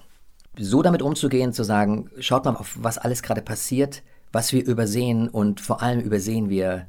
So 0.58 0.82
damit 0.82 1.02
umzugehen, 1.02 1.52
zu 1.52 1.62
sagen, 1.62 2.10
schaut 2.18 2.44
mal 2.44 2.56
auf, 2.56 2.76
was 2.80 2.98
alles 2.98 3.22
gerade 3.22 3.42
passiert, 3.42 4.02
was 4.32 4.52
wir 4.52 4.64
übersehen 4.64 5.28
und 5.28 5.60
vor 5.60 5.82
allem 5.82 6.00
übersehen 6.00 6.50
wir 6.50 6.88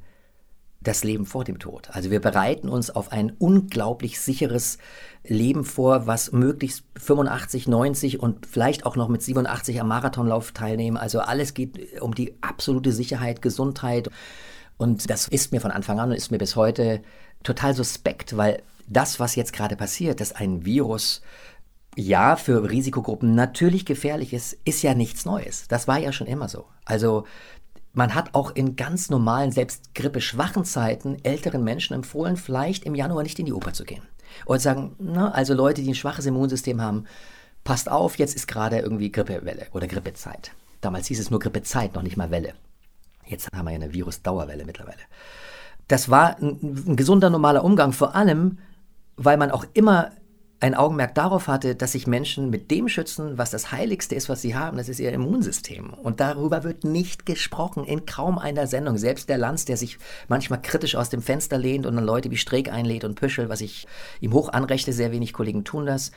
das 0.84 1.04
Leben 1.04 1.25
vor 1.25 1.44
dem 1.44 1.60
Tod. 1.60 1.90
Also 1.92 2.12
wir 2.12 2.20
bereiten 2.20 2.70
uns 2.70 2.90
auf 2.90 3.12
ein 3.12 3.32
unglaublich 3.40 4.20
sicheres 4.20 4.78
Leben 5.24 5.63
vor, 5.63 6.08
was 6.08 6.32
möglichst 6.32 6.84
85, 7.00 7.68
90 7.68 8.20
und 8.20 8.46
vielleicht 8.46 8.86
auch 8.86 8.96
noch 8.96 9.08
mit 9.08 9.22
87 9.22 9.80
am 9.80 9.88
Marathonlauf 9.88 10.52
teilnehmen. 10.52 10.98
Also 10.98 11.20
alles 11.20 11.54
geht 11.54 12.02
um 12.02 12.13
die 12.13 12.36
absolute 12.42 12.92
Sicherheit, 12.92 13.42
Gesundheit. 13.42 14.10
Und 14.78 15.10
das 15.10 15.28
ist 15.28 15.52
mir 15.52 15.62
von 15.62 15.72
Anfang 15.72 16.00
an 16.00 16.10
und 16.10 16.16
ist 16.16 16.32
mir 16.32 16.38
bis 16.38 16.56
heute 16.56 17.02
total 17.44 17.74
suspekt, 17.74 18.36
weil 18.38 18.62
das, 18.88 19.20
was 19.20 19.36
jetzt 19.36 19.54
gerade 19.54 19.75
passiert, 19.75 20.20
dass 20.20 20.34
ein 20.34 20.66
Virus 20.66 21.22
ja 21.96 22.36
für 22.36 22.70
Risikogruppen 22.70 23.36
natürlich 23.36 23.86
gefährlich 23.86 24.34
ist, 24.34 24.58
ist 24.66 24.82
ja 24.82 24.94
nichts 24.94 25.25
Neues. 25.25 25.68
Das 25.68 25.88
war 25.88 26.00
ja 26.00 26.12
schon 26.12 26.28
immer 26.28 26.50
so. 26.50 26.66
Also 26.86 27.25
man 27.93 28.15
hat 28.15 28.33
auch 28.33 28.51
in 28.55 28.75
ganz 28.75 29.09
normalen, 29.09 29.51
selbst 29.51 29.93
grippeschwachen 29.93 30.65
Zeiten 30.65 31.17
älteren 31.23 31.63
Menschen 31.63 31.93
empfohlen, 31.93 32.38
vielleicht 32.38 32.84
im 32.86 32.95
Januar 32.95 33.23
nicht 33.23 33.39
in 33.39 33.45
die 33.45 33.53
Oper 33.53 33.73
zu 33.73 33.86
gehen. 33.86 34.03
Und 34.45 34.62
sagen, 34.62 34.95
na, 34.97 35.32
also 35.32 35.53
Leute, 35.53 35.84
die 35.84 35.89
ein 35.89 35.95
schwaches 35.95 36.25
Immunsystem 36.25 36.82
haben, 36.82 37.06
passt 37.63 37.89
auf, 37.89 38.17
jetzt 38.17 38.36
ist 38.36 38.47
gerade 38.47 38.79
irgendwie 38.79 39.12
Grippewelle 39.12 39.67
oder 39.73 39.88
Grippezeit. 39.88 40.51
Damals 40.82 41.08
hieß 41.08 41.19
es 41.19 41.29
nur 41.29 41.39
Grippezeit, 41.39 41.93
noch 41.93 42.01
nicht 42.01 42.17
mal 42.17 42.32
Welle. 42.32 42.53
Jetzt 43.27 43.49
haben 43.53 43.65
wir 43.65 43.71
ja 43.71 43.75
eine 43.75 43.93
Virusdauerwelle 43.93 44.65
mittlerweile. 44.65 44.97
Das 45.88 46.10
war 46.10 46.38
ein, 46.39 46.84
ein 46.88 46.95
gesunder, 46.95 47.29
normaler 47.29 47.63
Umgang, 47.63 47.93
vor 47.93 48.15
allem, 48.15 48.58
weil 49.15 49.38
man 49.38 49.51
auch 49.51 49.65
immer 49.73 50.12
ein 50.63 50.76
Augenmerk 50.76 51.13
darauf 51.13 51.47
hatte, 51.49 51.76
dass 51.76 51.91
sich 51.91 52.08
Menschen 52.08 52.49
mit 52.49 52.71
dem 52.71 52.88
schützen, 52.88 53.38
was 53.38 53.52
das 53.52 53.73
Heiligste 53.73 54.15
ist, 54.15 54.30
was 54.30 54.41
sie 54.41 54.56
haben, 54.56 54.78
das 54.78 54.88
ist 54.88 55.02
ihr 55.02 55.12
Immunsystem. 55.12 55.93
Und 55.93 56.21
darüber 56.21 56.63
wird 56.63 56.86
nicht 56.86 57.26
gesprochen 57.26 57.84
in 57.84 58.06
kaum 58.06 58.38
einer 58.38 58.65
Sendung. 58.65 58.97
Selbst 58.97 59.28
der 59.28 59.38
Lanz, 59.38 59.65
der 59.65 59.76
sich 59.76 59.97
manchmal 60.30 60.62
kritisch 60.62 60.95
aus 60.95 61.10
dem 61.10 61.21
Fenster 61.21 61.58
lehnt 61.58 61.86
und 61.86 61.97
dann 61.97 62.06
Leute 62.06 62.32
wie 62.32 62.38
Streeck 62.38 62.71
einlädt 62.71 63.04
und 63.04 63.15
Püschel, 63.15 63.49
was 63.49 63.60
ich 63.60 63.88
ihm 64.21 64.32
hoch 64.32 64.47
anrechte, 64.54 64.93
sehr 64.93 65.12
wenig 65.12 65.34
Kollegen 65.34 65.65
tun 65.65 65.86
das. 65.86 66.12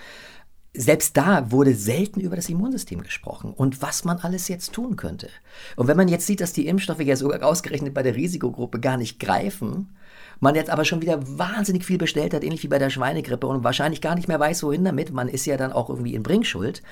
Selbst 0.72 1.16
da 1.16 1.50
wurde 1.50 1.74
selten 1.74 2.20
über 2.20 2.36
das 2.36 2.48
Immunsystem 2.48 3.02
gesprochen 3.02 3.52
und 3.52 3.82
was 3.82 4.04
man 4.04 4.18
alles 4.18 4.46
jetzt 4.46 4.72
tun 4.72 4.94
könnte. 4.94 5.28
Und 5.74 5.88
wenn 5.88 5.96
man 5.96 6.06
jetzt 6.06 6.26
sieht, 6.26 6.40
dass 6.40 6.52
die 6.52 6.68
Impfstoffe 6.68 7.02
ja 7.02 7.16
sogar 7.16 7.42
ausgerechnet 7.42 7.94
bei 7.94 8.04
der 8.04 8.14
Risikogruppe 8.14 8.78
gar 8.78 8.96
nicht 8.96 9.18
greifen, 9.18 9.96
man 10.40 10.54
jetzt 10.54 10.70
aber 10.70 10.84
schon 10.84 11.02
wieder 11.02 11.20
wahnsinnig 11.38 11.84
viel 11.84 11.98
bestellt 11.98 12.34
hat, 12.34 12.44
ähnlich 12.44 12.62
wie 12.62 12.68
bei 12.68 12.78
der 12.78 12.90
Schweinegrippe 12.90 13.46
und 13.46 13.64
wahrscheinlich 13.64 14.00
gar 14.00 14.14
nicht 14.14 14.28
mehr 14.28 14.40
weiß, 14.40 14.62
wohin 14.62 14.84
damit. 14.84 15.12
Man 15.12 15.28
ist 15.28 15.46
ja 15.46 15.56
dann 15.56 15.72
auch 15.72 15.88
irgendwie 15.88 16.14
in 16.14 16.22
Bringschuld. 16.22 16.82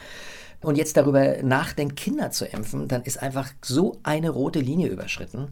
Und 0.60 0.78
jetzt 0.78 0.96
darüber 0.96 1.42
nachdenkt, 1.42 1.96
Kinder 1.96 2.30
zu 2.30 2.46
impfen, 2.46 2.88
dann 2.88 3.02
ist 3.02 3.22
einfach 3.22 3.50
so 3.62 3.98
eine 4.02 4.30
rote 4.30 4.60
Linie 4.60 4.88
überschritten. 4.88 5.48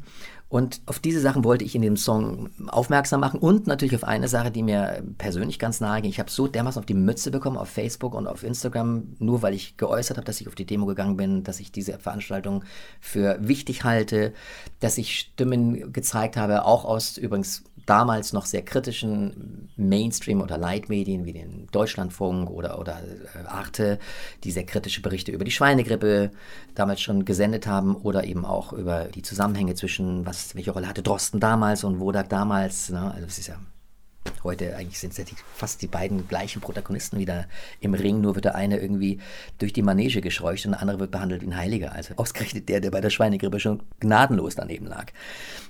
Und 0.52 0.82
auf 0.84 0.98
diese 0.98 1.20
Sachen 1.20 1.44
wollte 1.44 1.64
ich 1.64 1.74
in 1.74 1.80
dem 1.80 1.96
Song 1.96 2.50
aufmerksam 2.66 3.20
machen 3.20 3.40
und 3.40 3.66
natürlich 3.66 3.94
auf 3.94 4.04
eine 4.04 4.28
Sache, 4.28 4.50
die 4.50 4.62
mir 4.62 5.02
persönlich 5.16 5.58
ganz 5.58 5.80
nahe 5.80 6.02
ging. 6.02 6.10
Ich 6.10 6.18
habe 6.18 6.30
so 6.30 6.46
dermaßen 6.46 6.78
auf 6.78 6.84
die 6.84 6.92
Mütze 6.92 7.30
bekommen 7.30 7.56
auf 7.56 7.70
Facebook 7.70 8.12
und 8.12 8.26
auf 8.26 8.42
Instagram, 8.42 9.16
nur 9.18 9.40
weil 9.40 9.54
ich 9.54 9.78
geäußert 9.78 10.18
habe, 10.18 10.26
dass 10.26 10.42
ich 10.42 10.48
auf 10.48 10.54
die 10.54 10.66
Demo 10.66 10.84
gegangen 10.84 11.16
bin, 11.16 11.42
dass 11.42 11.58
ich 11.58 11.72
diese 11.72 11.98
Veranstaltung 11.98 12.64
für 13.00 13.38
wichtig 13.40 13.84
halte, 13.84 14.34
dass 14.80 14.98
ich 14.98 15.18
Stimmen 15.18 15.90
gezeigt 15.90 16.36
habe, 16.36 16.66
auch 16.66 16.84
aus 16.84 17.16
übrigens 17.16 17.64
damals 17.86 18.32
noch 18.32 18.46
sehr 18.46 18.62
kritischen 18.62 19.70
Mainstream- 19.76 20.40
oder 20.40 20.58
Leitmedien 20.58 21.24
wie 21.24 21.32
den 21.32 21.68
Deutschlandfunk 21.72 22.50
oder, 22.50 22.78
oder 22.78 23.00
äh, 23.34 23.46
Arte, 23.46 23.98
die 24.44 24.50
sehr 24.50 24.64
kritische 24.64 25.02
Berichte 25.02 25.32
über 25.32 25.44
die 25.44 25.50
Schweinegrippe 25.50 26.30
damals 26.74 27.00
schon 27.00 27.24
gesendet 27.24 27.66
haben 27.66 27.96
oder 27.96 28.24
eben 28.24 28.44
auch 28.44 28.72
über 28.72 29.04
die 29.04 29.22
Zusammenhänge 29.22 29.74
zwischen, 29.74 30.26
was, 30.26 30.54
welche 30.54 30.70
Rolle 30.70 30.88
hatte 30.88 31.02
Drosten 31.02 31.40
damals 31.40 31.84
und 31.84 32.00
Wodak 32.00 32.28
damals. 32.28 32.90
Ne? 32.90 33.12
Also 33.12 33.26
das 33.26 33.38
ist 33.38 33.48
ja 33.48 33.56
Heute 34.44 34.76
eigentlich 34.76 34.98
sind 34.98 35.12
es 35.12 35.18
ja 35.18 35.24
die, 35.24 35.34
fast 35.54 35.82
die 35.82 35.86
beiden 35.86 36.26
gleichen 36.28 36.60
Protagonisten 36.60 37.18
wieder 37.18 37.46
im 37.80 37.94
Ring, 37.94 38.20
nur 38.20 38.34
wird 38.34 38.44
der 38.44 38.54
eine 38.54 38.78
irgendwie 38.78 39.20
durch 39.58 39.72
die 39.72 39.82
Manege 39.82 40.20
gescheucht 40.20 40.64
und 40.64 40.72
der 40.72 40.80
andere 40.80 41.00
wird 41.00 41.10
behandelt 41.10 41.42
wie 41.42 41.46
ein 41.46 41.56
Heiliger. 41.56 41.92
Also 41.92 42.14
ausgerechnet 42.16 42.68
der, 42.68 42.80
der 42.80 42.90
bei 42.90 43.00
der 43.00 43.10
Schweinegrippe 43.10 43.60
schon 43.60 43.82
gnadenlos 44.00 44.54
daneben 44.54 44.86
lag. 44.86 45.06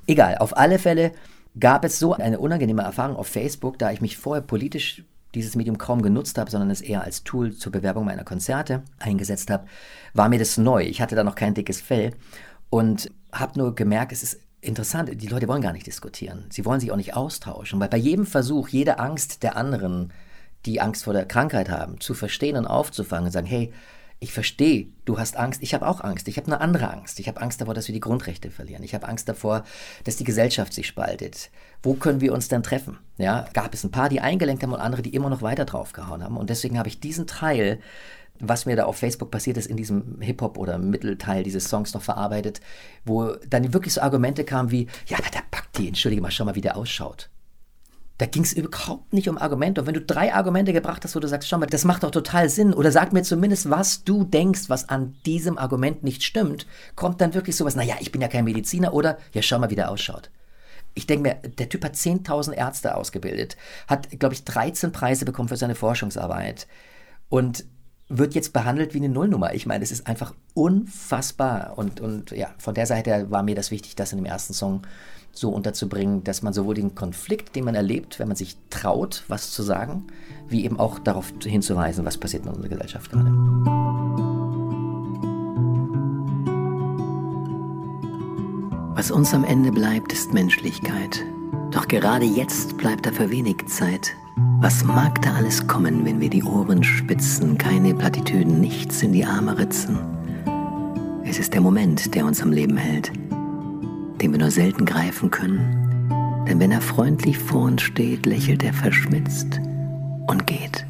Egal, 0.07 0.37
auf 0.38 0.57
alle 0.57 0.79
Fälle 0.79 1.12
gab 1.59 1.85
es 1.85 1.99
so 1.99 2.15
eine 2.15 2.38
unangenehme 2.38 2.83
Erfahrung 2.83 3.17
auf 3.17 3.29
Facebook, 3.29 3.79
da 3.79 3.91
ich 3.91 4.01
mich 4.01 4.17
vorher 4.17 4.43
politisch 4.43 5.05
dieses 5.35 5.57
Medium 5.57 5.79
kaum 5.79 6.03
genutzt 6.03 6.38
habe, 6.38 6.51
sondern 6.51 6.71
es 6.71 6.81
eher 6.81 7.05
als 7.05 7.25
Tool 7.25 7.55
zur 7.55 7.73
Bewerbung 7.73 8.05
meiner 8.05 8.25
Konzerte 8.25 8.83
eingesetzt 8.99 9.51
habe, 9.51 9.67
war 10.15 10.29
mir 10.29 10.38
das 10.38 10.59
neu. 10.59 10.83
Ich 10.83 11.01
hatte 11.01 11.17
da 11.17 11.25
noch 11.25 11.35
kein 11.35 11.55
dickes 11.55 11.81
Fell 11.81 12.12
und 12.71 13.11
habe 13.33 13.59
nur 13.59 13.75
gemerkt, 13.75 14.12
es 14.12 14.23
ist 14.23 14.41
interessant, 14.61 15.11
die 15.12 15.27
Leute 15.27 15.49
wollen 15.49 15.62
gar 15.62 15.73
nicht 15.73 15.87
diskutieren. 15.87 16.45
Sie 16.51 16.65
wollen 16.65 16.81
sich 16.81 16.93
auch 16.93 16.97
nicht 16.97 17.17
austauschen, 17.17 17.81
weil 17.81 17.88
bei 17.88 17.97
jedem 17.97 18.27
Versuch, 18.27 18.69
jede 18.69 18.99
Angst 18.99 19.43
der 19.43 19.57
anderen, 19.57 20.12
die 20.67 20.81
Angst 20.81 21.05
vor 21.05 21.12
der 21.12 21.27
Krankheit 21.27 21.69
haben, 21.69 21.99
zu 22.01 22.15
verstehen 22.15 22.57
und 22.57 22.67
aufzufangen 22.67 23.27
und 23.27 23.33
sagen, 23.33 23.47
hey, 23.47 23.73
ich 24.23 24.33
verstehe, 24.33 24.87
du 25.05 25.19
hast 25.19 25.37
Angst, 25.37 25.65
ich 25.65 25.75
habe 25.75 25.85
auch 25.85 26.01
Angst, 26.01 26.29
ich 26.29 26.37
habe 26.37 26.47
eine 26.47 26.61
andere 26.61 26.93
Angst. 26.93 27.19
Ich 27.19 27.27
habe 27.27 27.41
Angst 27.41 27.61
davor, 27.61 27.75
dass 27.75 27.89
wir 27.89 27.93
die 27.93 28.01
Grundrechte 28.01 28.53
verlieren. 28.53 28.85
Ich 28.85 28.95
habe 28.95 29.09
Angst 29.09 29.29
davor, 29.29 29.65
dass 30.05 30.15
die 30.15 30.23
Gesellschaft 30.23 30.73
sich 30.73 30.87
spaltet. 30.87 31.51
Wo 31.83 31.95
können 31.95 32.21
wir 32.21 32.33
uns 32.33 32.47
dann 32.47 32.63
treffen? 32.63 32.99
Ja, 33.19 33.47
gab 33.53 33.75
es 33.75 33.83
ein 33.83 33.91
paar, 33.91 34.09
die 34.09 34.21
eingelenkt 34.21 34.63
haben 34.63 34.73
und 34.73 34.79
andere, 34.79 35.03
die 35.03 35.13
immer 35.13 35.29
noch 35.29 35.43
weiter 35.43 35.65
draufgehauen 35.65 36.23
haben. 36.23 36.37
Und 36.37 36.51
deswegen 36.51 36.79
habe 36.79 36.89
ich 36.89 37.01
diesen 37.01 37.27
Teil, 37.27 37.81
was 38.39 38.65
mir 38.65 38.77
da 38.77 38.85
auf 38.85 38.97
Facebook 38.97 39.33
passiert 39.33 39.57
ist, 39.57 39.67
in 39.67 39.77
diesem 39.77 40.21
Hip-Hop 40.21 40.57
oder 40.57 40.79
Mittelteil 40.79 41.43
dieses 41.43 41.65
Songs 41.65 41.93
noch 41.93 42.03
verarbeitet, 42.03 42.61
wo 43.05 43.35
dann 43.49 43.75
wirklich 43.75 43.95
so 43.95 44.03
Argumente 44.03 44.45
kamen 44.45 44.71
wie, 44.71 44.87
ja, 45.09 45.19
aber 45.19 45.31
der 45.31 45.43
packt 45.51 45.79
die, 45.79 45.89
entschuldige 45.89 46.23
mal, 46.23 46.31
schau 46.31 46.45
mal, 46.45 46.55
wie 46.55 46.61
der 46.61 46.77
ausschaut. 46.77 47.29
Da 48.23 48.27
ging 48.27 48.45
es 48.45 48.53
überhaupt 48.53 49.13
nicht 49.13 49.29
um 49.29 49.37
Argumente. 49.37 49.81
Und 49.81 49.89
wenn 49.89 49.95
du 49.95 50.01
drei 50.01 50.33
Argumente 50.33 50.73
gebracht 50.73 51.03
hast, 51.03 51.17
wo 51.17 51.19
du 51.19 51.27
sagst, 51.27 51.49
schau 51.49 51.59
mal, 51.59 51.67
das 51.67 51.85
macht 51.85 52.05
doch 52.05 52.13
total 52.13 52.49
Sinn, 52.49 52.73
oder 52.73 52.93
sag 52.93 53.13
mir 53.13 53.25
zumindest, 53.25 53.69
was 53.69 54.05
du 54.05 54.23
denkst, 54.23 54.69
was 54.69 54.89
an 54.89 55.17
diesem 55.27 55.59
Argument 55.59 56.05
nicht 56.05 56.23
stimmt, 56.23 56.69
kommt 56.95 57.21
dann 57.21 57.35
wirklich 57.35 57.57
sowas, 57.57 57.75
naja, 57.75 57.97
ich 57.99 58.13
bin 58.13 58.21
ja 58.21 58.29
kein 58.29 58.45
Mediziner, 58.45 58.95
oder 58.95 59.19
ja, 59.33 59.43
schau 59.43 59.59
mal, 59.59 59.71
wie 59.71 59.75
der 59.75 59.91
ausschaut. 59.91 60.31
Ich 60.95 61.09
denke 61.09 61.31
mir, 61.31 61.49
der 61.49 61.69
Typ 61.69 61.85
hat 61.85 61.97
10.000 61.97 62.53
Ärzte 62.53 62.95
ausgebildet, 62.95 63.57
hat, 63.89 64.09
glaube 64.21 64.37
ich, 64.37 64.45
13 64.45 64.93
Preise 64.93 65.25
bekommen 65.25 65.49
für 65.49 65.57
seine 65.57 65.75
Forschungsarbeit. 65.75 66.69
Und 67.29 67.65
wird 68.18 68.35
jetzt 68.35 68.53
behandelt 68.53 68.94
wie 68.94 68.98
eine 68.98 69.09
Nullnummer. 69.09 69.55
Ich 69.55 69.66
meine, 69.66 69.83
es 69.83 69.90
ist 69.90 70.07
einfach 70.07 70.35
unfassbar. 70.55 71.75
Und, 71.77 72.01
und 72.01 72.31
ja, 72.31 72.48
von 72.59 72.75
der 72.75 72.87
Seite 72.87 73.31
war 73.31 73.42
mir 73.42 73.55
das 73.55 73.70
wichtig, 73.70 73.96
das 73.96 74.12
in 74.12 74.18
dem 74.18 74.27
ersten 74.27 74.53
Song 74.53 74.83
so 75.33 75.51
unterzubringen, 75.51 76.22
dass 76.25 76.42
man 76.42 76.53
sowohl 76.53 76.75
den 76.75 76.94
Konflikt, 76.94 77.57
den 77.57 77.64
man 77.64 77.75
erlebt, 77.75 78.18
wenn 78.18 78.29
man 78.29 78.37
sich 78.37 78.57
traut, 78.68 79.25
was 79.29 79.51
zu 79.51 79.62
sagen, 79.62 80.07
wie 80.46 80.64
eben 80.64 80.79
auch 80.79 80.98
darauf 80.98 81.33
hinzuweisen, 81.42 82.05
was 82.05 82.18
passiert 82.18 82.44
in 82.44 82.51
unserer 82.51 82.68
Gesellschaft 82.68 83.11
gerade. 83.11 83.31
Was 88.94 89.11
uns 89.11 89.33
am 89.33 89.44
Ende 89.44 89.72
bleibt, 89.72 90.12
ist 90.12 90.35
Menschlichkeit. 90.35 91.25
Doch 91.70 91.88
gerade 91.88 92.27
jetzt 92.27 92.77
bleibt 92.77 93.07
dafür 93.07 93.31
wenig 93.31 93.66
Zeit. 93.66 94.12
Was 94.62 94.85
mag 94.85 95.20
da 95.22 95.35
alles 95.35 95.66
kommen, 95.66 96.05
wenn 96.05 96.20
wir 96.20 96.31
die 96.31 96.44
Ohren 96.44 96.85
spitzen, 96.85 97.59
keine 97.59 97.96
Plattitüden, 97.96 98.61
nichts 98.61 99.03
in 99.03 99.12
die 99.12 99.25
Arme 99.25 99.59
ritzen? 99.59 99.98
Es 101.25 101.40
ist 101.40 101.53
der 101.53 101.61
Moment, 101.61 102.14
der 102.14 102.25
uns 102.25 102.40
am 102.40 102.53
Leben 102.53 102.77
hält, 102.77 103.11
den 104.20 104.31
wir 104.31 104.38
nur 104.38 104.53
selten 104.53 104.85
greifen 104.85 105.33
können. 105.33 106.44
Denn 106.46 106.61
wenn 106.61 106.70
er 106.70 106.81
freundlich 106.81 107.38
vor 107.38 107.62
uns 107.62 107.83
steht, 107.83 108.25
lächelt 108.25 108.62
er 108.62 108.72
verschmitzt 108.72 109.61
und 110.29 110.46
geht. 110.46 110.87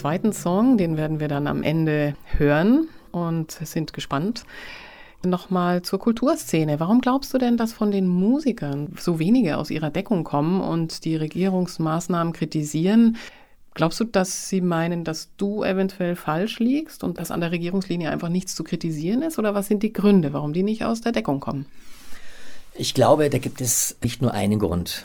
Zweiten 0.00 0.32
Song, 0.32 0.78
den 0.78 0.96
werden 0.96 1.20
wir 1.20 1.28
dann 1.28 1.46
am 1.46 1.62
Ende 1.62 2.14
hören 2.38 2.88
und 3.12 3.50
sind 3.52 3.92
gespannt. 3.92 4.44
Nochmal 5.22 5.82
zur 5.82 5.98
Kulturszene. 5.98 6.80
Warum 6.80 7.02
glaubst 7.02 7.34
du 7.34 7.38
denn, 7.38 7.58
dass 7.58 7.74
von 7.74 7.90
den 7.90 8.08
Musikern 8.08 8.94
so 8.98 9.18
wenige 9.18 9.58
aus 9.58 9.68
ihrer 9.70 9.90
Deckung 9.90 10.24
kommen 10.24 10.62
und 10.62 11.04
die 11.04 11.16
Regierungsmaßnahmen 11.16 12.32
kritisieren? 12.32 13.18
Glaubst 13.74 14.00
du, 14.00 14.04
dass 14.04 14.48
sie 14.48 14.62
meinen, 14.62 15.04
dass 15.04 15.28
du 15.36 15.64
eventuell 15.64 16.16
falsch 16.16 16.60
liegst 16.60 17.04
und 17.04 17.18
dass 17.18 17.30
an 17.30 17.42
der 17.42 17.52
Regierungslinie 17.52 18.10
einfach 18.10 18.30
nichts 18.30 18.54
zu 18.54 18.64
kritisieren 18.64 19.20
ist? 19.20 19.38
Oder 19.38 19.54
was 19.54 19.66
sind 19.66 19.82
die 19.82 19.92
Gründe, 19.92 20.32
warum 20.32 20.54
die 20.54 20.62
nicht 20.62 20.82
aus 20.82 21.02
der 21.02 21.12
Deckung 21.12 21.40
kommen? 21.40 21.66
Ich 22.72 22.94
glaube, 22.94 23.28
da 23.28 23.36
gibt 23.36 23.60
es 23.60 23.98
nicht 24.02 24.22
nur 24.22 24.32
einen 24.32 24.58
Grund. 24.58 25.04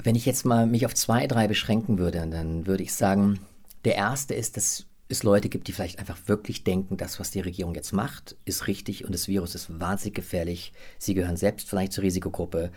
Wenn 0.00 0.14
ich 0.14 0.24
jetzt 0.24 0.44
mal 0.44 0.68
mich 0.68 0.86
auf 0.86 0.94
zwei, 0.94 1.26
drei 1.26 1.48
beschränken 1.48 1.98
würde, 1.98 2.24
dann 2.30 2.68
würde 2.68 2.84
ich 2.84 2.94
sagen, 2.94 3.40
der 3.86 3.94
erste 3.94 4.34
ist, 4.34 4.56
dass 4.56 4.84
es 5.08 5.22
Leute 5.22 5.48
gibt, 5.48 5.68
die 5.68 5.72
vielleicht 5.72 6.00
einfach 6.00 6.18
wirklich 6.26 6.64
denken, 6.64 6.96
das, 6.96 7.20
was 7.20 7.30
die 7.30 7.40
Regierung 7.40 7.74
jetzt 7.74 7.92
macht, 7.92 8.36
ist 8.44 8.66
richtig 8.66 9.04
und 9.04 9.14
das 9.14 9.28
Virus 9.28 9.54
ist 9.54 9.80
wahnsinnig 9.80 10.14
gefährlich. 10.14 10.72
Sie 10.98 11.14
gehören 11.14 11.36
selbst 11.36 11.68
vielleicht 11.68 11.92
zur 11.92 12.02
Risikogruppe 12.02 12.72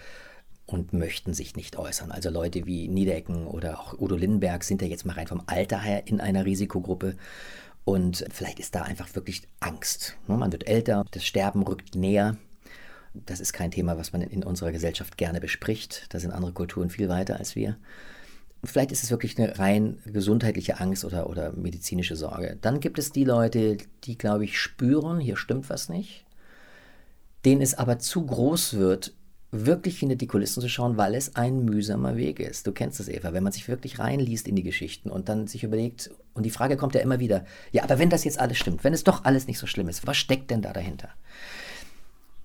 und 0.68 0.94
möchten 0.94 1.34
sich 1.34 1.56
nicht 1.56 1.78
äußern. 1.78 2.12
Also 2.12 2.30
Leute 2.30 2.68
wie 2.68 2.88
Niedecken 2.88 3.48
oder 3.48 3.80
auch 3.80 4.00
Udo 4.00 4.16
Lindenberg 4.16 4.64
sind 4.64 4.84
ja 4.84 4.88
jetzt 4.88 5.06
mal 5.06 5.14
rein 5.14 5.26
vom 5.26 5.42
Alter 5.48 5.82
her 5.82 6.06
in 6.06 6.22
einer 6.22 6.46
Risikogruppe. 6.46 7.16
Und 7.86 8.24
vielleicht 8.32 8.60
ist 8.60 8.76
da 8.76 8.84
einfach 8.84 9.16
wirklich 9.16 9.48
Angst. 9.60 10.16
Ne, 10.28 10.38
man 10.38 10.52
wird 10.52 10.68
älter, 10.68 11.06
das 11.10 11.26
Sterben 11.26 11.64
rückt 11.64 11.96
näher. 11.96 12.38
Das 13.16 13.40
ist 13.40 13.54
kein 13.54 13.72
Thema, 13.72 13.98
was 13.98 14.14
man 14.14 14.22
in 14.22 14.44
unserer 14.44 14.72
Gesellschaft 14.72 15.18
gerne 15.18 15.42
bespricht. 15.42 16.06
Da 16.10 16.20
sind 16.20 16.32
andere 16.32 16.54
Kulturen 16.54 16.92
viel 16.92 17.10
weiter 17.10 17.38
als 17.38 17.56
wir. 17.56 17.78
Vielleicht 18.64 18.92
ist 18.92 19.04
es 19.04 19.12
wirklich 19.12 19.38
eine 19.38 19.58
rein 19.58 20.00
gesundheitliche 20.06 20.80
Angst 20.80 21.06
oder, 21.06 21.30
oder 21.30 21.54
medizinische 21.54 22.16
Sorge. 22.16 22.58
Dann 22.62 22.80
gibt 22.80 23.00
es 23.00 23.12
die 23.12 23.24
Leute, 23.24 23.78
die, 24.04 24.18
glaube 24.18 24.44
ich, 24.44 24.60
spüren, 24.60 25.20
hier 25.20 25.38
stimmt 25.38 25.70
was 25.70 25.88
nicht, 25.88 26.26
denen 27.46 27.62
es 27.62 27.74
aber 27.74 28.00
zu 28.00 28.26
groß 28.26 28.74
wird, 28.74 29.14
wirklich 29.52 30.00
hinter 30.00 30.16
die 30.16 30.28
Kulissen 30.28 30.62
zu 30.62 30.70
schauen, 30.70 30.98
weil 30.98 31.16
es 31.16 31.36
ein 31.36 31.66
mühsamer 31.66 32.18
Weg 32.18 32.40
ist. 32.40 32.68
Du 32.68 32.72
kennst 32.72 33.00
das, 33.00 33.08
Eva, 33.08 33.34
wenn 33.34 33.44
man 33.44 33.54
sich 33.54 33.68
wirklich 33.68 33.98
reinliest 33.98 34.48
in 34.48 34.56
die 34.56 34.64
Geschichten 34.64 35.10
und 35.10 35.28
dann 35.28 35.48
sich 35.48 35.64
überlegt, 35.64 36.12
und 36.34 36.44
die 36.44 36.52
Frage 36.52 36.78
kommt 36.78 36.96
ja 36.96 37.02
immer 37.02 37.20
wieder, 37.20 37.46
ja, 37.72 37.84
aber 37.84 37.98
wenn 37.98 38.10
das 38.10 38.26
jetzt 38.26 38.40
alles 38.40 38.58
stimmt, 38.58 38.84
wenn 38.84 38.94
es 38.94 39.04
doch 39.04 39.24
alles 39.26 39.48
nicht 39.48 39.58
so 39.58 39.66
schlimm 39.66 39.90
ist, 39.90 40.06
was 40.06 40.18
steckt 40.18 40.52
denn 40.52 40.62
da 40.62 40.72
dahinter? 40.72 41.10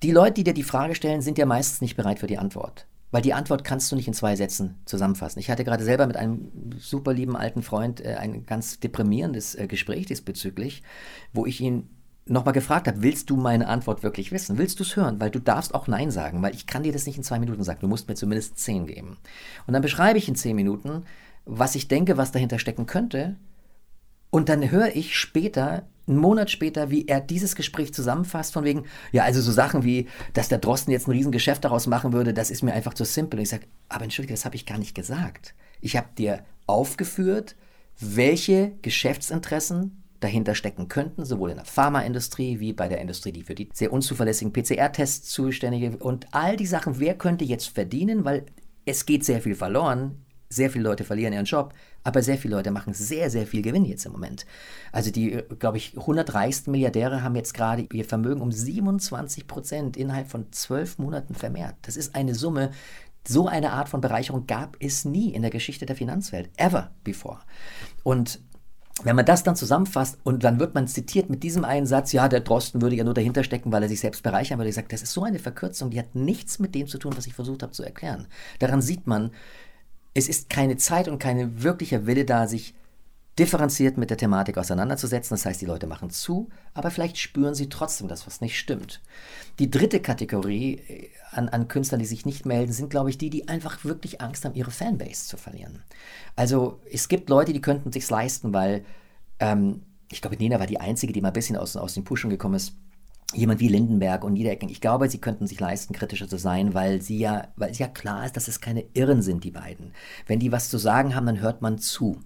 Die 0.01 0.11
Leute, 0.11 0.33
die 0.33 0.43
dir 0.45 0.53
die 0.53 0.63
Frage 0.63 0.95
stellen, 0.95 1.21
sind 1.21 1.37
ja 1.37 1.45
meistens 1.45 1.81
nicht 1.81 1.95
bereit 1.95 2.19
für 2.19 2.27
die 2.27 2.37
Antwort. 2.37 2.85
Weil 3.11 3.21
die 3.21 3.33
Antwort 3.33 3.63
kannst 3.63 3.91
du 3.91 3.95
nicht 3.95 4.07
in 4.07 4.13
zwei 4.13 4.35
Sätzen 4.35 4.75
zusammenfassen. 4.85 5.39
Ich 5.39 5.49
hatte 5.49 5.63
gerade 5.63 5.83
selber 5.83 6.07
mit 6.07 6.17
einem 6.17 6.51
super 6.77 7.13
lieben 7.13 7.37
alten 7.37 7.61
Freund 7.61 8.01
äh, 8.01 8.15
ein 8.15 8.45
ganz 8.45 8.79
deprimierendes 8.79 9.55
äh, 9.55 9.67
Gespräch 9.67 10.05
diesbezüglich, 10.07 10.83
wo 11.33 11.45
ich 11.45 11.61
ihn 11.61 11.89
nochmal 12.27 12.53
gefragt 12.53 12.87
habe, 12.87 13.03
willst 13.03 13.29
du 13.29 13.35
meine 13.35 13.67
Antwort 13.67 14.03
wirklich 14.03 14.31
wissen? 14.31 14.57
Willst 14.57 14.79
du 14.79 14.83
es 14.83 14.95
hören? 14.95 15.19
Weil 15.19 15.29
du 15.29 15.39
darfst 15.39 15.75
auch 15.75 15.87
Nein 15.87 16.11
sagen, 16.11 16.41
weil 16.41 16.55
ich 16.55 16.65
kann 16.65 16.83
dir 16.83 16.91
das 16.91 17.05
nicht 17.05 17.17
in 17.17 17.23
zwei 17.23 17.39
Minuten 17.39 17.63
sagen. 17.63 17.81
Du 17.81 17.87
musst 17.87 18.07
mir 18.07 18.15
zumindest 18.15 18.57
zehn 18.57 18.87
geben. 18.87 19.17
Und 19.67 19.73
dann 19.73 19.81
beschreibe 19.81 20.17
ich 20.17 20.27
in 20.27 20.35
zehn 20.35 20.55
Minuten, 20.55 21.03
was 21.45 21.75
ich 21.75 21.87
denke, 21.87 22.17
was 22.17 22.31
dahinter 22.31 22.57
stecken 22.57 22.87
könnte. 22.87 23.35
Und 24.31 24.49
dann 24.49 24.71
höre 24.71 24.95
ich 24.95 25.15
später 25.17 25.83
einen 26.07 26.17
Monat 26.17 26.51
später, 26.51 26.91
wie 26.91 27.07
er 27.07 27.19
dieses 27.19 27.55
Gespräch 27.55 27.93
zusammenfasst, 27.93 28.53
von 28.53 28.63
wegen, 28.63 28.85
ja, 29.11 29.23
also 29.23 29.41
so 29.41 29.51
Sachen 29.51 29.83
wie, 29.83 30.07
dass 30.33 30.49
der 30.49 30.59
Drosten 30.59 30.91
jetzt 30.91 31.07
ein 31.07 31.11
Riesengeschäft 31.11 31.63
daraus 31.63 31.87
machen 31.87 32.13
würde, 32.13 32.33
das 32.33 32.51
ist 32.51 32.61
mir 32.61 32.73
einfach 32.73 32.93
zu 32.93 33.05
simpel. 33.05 33.39
Und 33.39 33.43
ich 33.43 33.49
sage, 33.49 33.65
aber 33.89 34.03
entschuldige, 34.03 34.33
das 34.33 34.45
habe 34.45 34.55
ich 34.55 34.65
gar 34.65 34.77
nicht 34.77 34.95
gesagt. 34.95 35.55
Ich 35.81 35.97
habe 35.97 36.07
dir 36.17 36.43
aufgeführt, 36.67 37.55
welche 37.99 38.73
Geschäftsinteressen 38.81 40.03
dahinter 40.19 40.55
stecken 40.55 40.87
könnten, 40.87 41.25
sowohl 41.25 41.51
in 41.51 41.57
der 41.57 41.65
Pharmaindustrie 41.65 42.59
wie 42.59 42.73
bei 42.73 42.87
der 42.87 42.99
Industrie, 42.99 43.31
die 43.31 43.43
für 43.43 43.55
die 43.55 43.69
sehr 43.73 43.93
unzuverlässigen 43.93 44.53
PCR-Tests 44.53 45.29
zuständige 45.29 45.97
und 45.97 46.27
all 46.31 46.57
die 46.57 46.65
Sachen, 46.65 46.99
wer 46.99 47.15
könnte 47.15 47.45
jetzt 47.45 47.67
verdienen, 47.67 48.25
weil 48.25 48.45
es 48.85 49.05
geht 49.05 49.25
sehr 49.25 49.41
viel 49.41 49.55
verloren 49.55 50.24
sehr 50.49 50.69
viele 50.69 50.83
Leute 50.83 51.03
verlieren 51.03 51.33
ihren 51.33 51.45
Job, 51.45 51.73
aber 52.03 52.21
sehr 52.21 52.37
viele 52.37 52.55
Leute 52.55 52.71
machen 52.71 52.93
sehr, 52.93 53.29
sehr 53.29 53.47
viel 53.47 53.61
Gewinn 53.61 53.85
jetzt 53.85 54.05
im 54.05 54.11
Moment. 54.11 54.45
Also 54.91 55.11
die, 55.11 55.43
glaube 55.59 55.77
ich, 55.77 55.97
100 55.97 56.33
reichsten 56.33 56.71
Milliardäre 56.71 57.23
haben 57.23 57.35
jetzt 57.35 57.53
gerade 57.53 57.87
ihr 57.91 58.05
Vermögen 58.05 58.41
um 58.41 58.51
27 58.51 59.47
Prozent 59.47 59.97
innerhalb 59.97 60.29
von 60.29 60.51
zwölf 60.51 60.97
Monaten 60.97 61.35
vermehrt. 61.35 61.75
Das 61.81 61.97
ist 61.97 62.15
eine 62.15 62.35
Summe, 62.35 62.71
so 63.27 63.47
eine 63.47 63.71
Art 63.71 63.89
von 63.89 64.01
Bereicherung 64.01 64.45
gab 64.45 64.77
es 64.79 65.03
nie 65.03 65.33
in 65.33 65.41
der 65.41 65.51
Geschichte 65.51 65.85
der 65.85 65.95
Finanzwelt, 65.95 66.49
ever 66.57 66.91
before. 67.03 67.39
Und 68.03 68.39
wenn 69.03 69.15
man 69.15 69.25
das 69.25 69.43
dann 69.43 69.57
zusammenfasst 69.57 70.19
und 70.23 70.43
dann 70.45 70.59
wird 70.59 70.73
man 70.73 70.87
zitiert 70.87 71.29
mit 71.29 71.43
diesem 71.43 71.65
einen 71.65 71.85
Satz, 71.85 72.13
ja, 72.13 72.29
der 72.29 72.39
Drosten 72.39 72.81
würde 72.81 72.95
ja 72.95 73.03
nur 73.03 73.13
dahinter 73.13 73.43
stecken, 73.43 73.71
weil 73.71 73.83
er 73.83 73.89
sich 73.89 73.99
selbst 73.99 74.23
bereichern 74.23 74.57
würde. 74.57 74.69
Ich 74.69 74.75
sage, 74.75 74.87
das 74.89 75.01
ist 75.01 75.11
so 75.11 75.23
eine 75.23 75.39
Verkürzung, 75.39 75.89
die 75.89 75.99
hat 75.99 76.15
nichts 76.15 76.59
mit 76.59 76.75
dem 76.75 76.87
zu 76.87 76.97
tun, 76.97 77.13
was 77.17 77.27
ich 77.27 77.33
versucht 77.33 77.61
habe 77.61 77.73
zu 77.73 77.83
erklären. 77.83 78.27
Daran 78.59 78.81
sieht 78.81 79.05
man, 79.05 79.31
es 80.15 80.29
ist 80.29 80.49
keine 80.49 80.77
Zeit 80.77 81.07
und 81.07 81.19
kein 81.19 81.61
wirklicher 81.61 82.07
Wille 82.07 82.25
da, 82.25 82.47
sich 82.47 82.73
differenziert 83.37 83.97
mit 83.97 84.09
der 84.09 84.17
Thematik 84.17 84.57
auseinanderzusetzen. 84.57 85.35
Das 85.35 85.45
heißt, 85.45 85.61
die 85.61 85.65
Leute 85.65 85.87
machen 85.87 86.09
zu, 86.09 86.49
aber 86.73 86.89
vielleicht 86.89 87.17
spüren 87.17 87.53
sie 87.53 87.67
trotzdem 87.67 88.07
das, 88.07 88.25
was 88.25 88.39
nicht 88.39 88.57
stimmt. 88.57 89.01
Die 89.59 89.69
dritte 89.69 89.99
Kategorie 89.99 90.75
äh, 90.87 91.09
an, 91.31 91.49
an 91.49 91.67
Künstlern, 91.67 91.99
die 91.99 92.05
sich 92.05 92.25
nicht 92.25 92.45
melden, 92.45 92.71
sind, 92.71 92.89
glaube 92.89 93.09
ich, 93.09 93.17
die, 93.17 93.29
die 93.29 93.49
einfach 93.49 93.83
wirklich 93.83 94.21
Angst 94.21 94.45
haben, 94.45 94.55
ihre 94.55 94.71
Fanbase 94.71 95.27
zu 95.27 95.35
verlieren. 95.35 95.83
Also 96.37 96.79
es 96.89 97.09
gibt 97.09 97.29
Leute, 97.29 97.51
die 97.51 97.61
könnten 97.61 97.91
sich 97.91 98.09
leisten, 98.09 98.53
weil 98.53 98.85
ähm, 99.39 99.83
ich 100.09 100.21
glaube, 100.21 100.37
Nina 100.37 100.59
war 100.59 100.67
die 100.67 100.79
einzige, 100.79 101.11
die 101.11 101.19
mal 101.19 101.29
ein 101.29 101.33
bisschen 101.33 101.57
aus, 101.57 101.75
aus 101.75 101.93
den 101.93 102.05
Puschen 102.05 102.29
gekommen 102.29 102.55
ist 102.55 102.73
jemand 103.33 103.59
wie 103.59 103.67
Lindenberg 103.67 104.23
und 104.23 104.33
Niederecken, 104.33 104.69
ich 104.69 104.81
glaube, 104.81 105.09
sie 105.09 105.17
könnten 105.19 105.47
sich 105.47 105.59
leisten, 105.59 105.93
kritischer 105.93 106.27
zu 106.27 106.37
sein, 106.37 106.73
weil 106.73 107.01
sie 107.01 107.17
ja, 107.17 107.47
weil 107.55 107.71
es 107.71 107.79
ja 107.79 107.87
klar 107.87 108.25
ist, 108.25 108.37
dass 108.37 108.47
es 108.47 108.61
keine 108.61 108.85
Irren 108.93 109.21
sind, 109.21 109.43
die 109.43 109.51
beiden. 109.51 109.93
Wenn 110.27 110.39
die 110.39 110.51
was 110.51 110.69
zu 110.69 110.77
sagen 110.77 111.15
haben, 111.15 111.25
dann 111.25 111.41
hört 111.41 111.61
man 111.61 111.77
zu. 111.77 112.19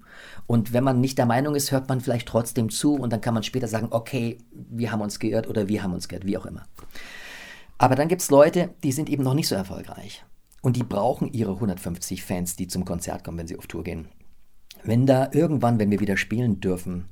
Und 0.46 0.74
wenn 0.74 0.84
man 0.84 1.00
nicht 1.00 1.18
der 1.18 1.26
Meinung 1.26 1.56
ist, 1.56 1.72
hört 1.72 1.88
man 1.90 2.02
vielleicht 2.02 2.28
trotzdem 2.28 2.70
zu 2.70 2.96
und 2.96 3.12
dann 3.12 3.22
kann 3.22 3.34
man 3.34 3.44
später 3.44 3.68
sagen, 3.68 3.88
okay, 3.92 4.38
wir 4.52 4.92
haben 4.92 5.02
uns 5.02 5.20
geirrt 5.20 5.48
oder 5.48 5.68
wir 5.68 5.82
haben 5.84 5.94
uns 5.94 6.08
geirrt, 6.08 6.26
wie 6.26 6.38
auch 6.38 6.46
immer. 6.46 6.66
Aber 7.78 7.96
dann 7.96 8.10
gibt 8.10 8.22
es 8.22 8.30
Leute, 8.30 8.72
die 8.84 8.92
sind 8.92 9.10
eben 9.10 9.24
noch 9.24 9.34
nicht 9.34 9.48
so 9.48 9.56
erfolgreich. 9.56 10.26
Und 10.62 10.76
die 10.76 10.84
brauchen 10.84 11.32
ihre 11.32 11.54
150 11.54 12.24
Fans, 12.24 12.58
die 12.58 12.68
zum 12.68 12.84
Konzert 12.84 13.24
kommen, 13.24 13.38
wenn 13.38 13.48
sie 13.48 13.58
auf 13.58 13.68
Tour 13.68 13.84
gehen. 13.84 14.10
Wenn 14.84 15.06
da 15.06 15.30
irgendwann, 15.32 15.80
wenn 15.80 15.90
wir 15.90 16.02
wieder 16.02 16.18
spielen 16.18 16.60
dürfen, 16.60 17.06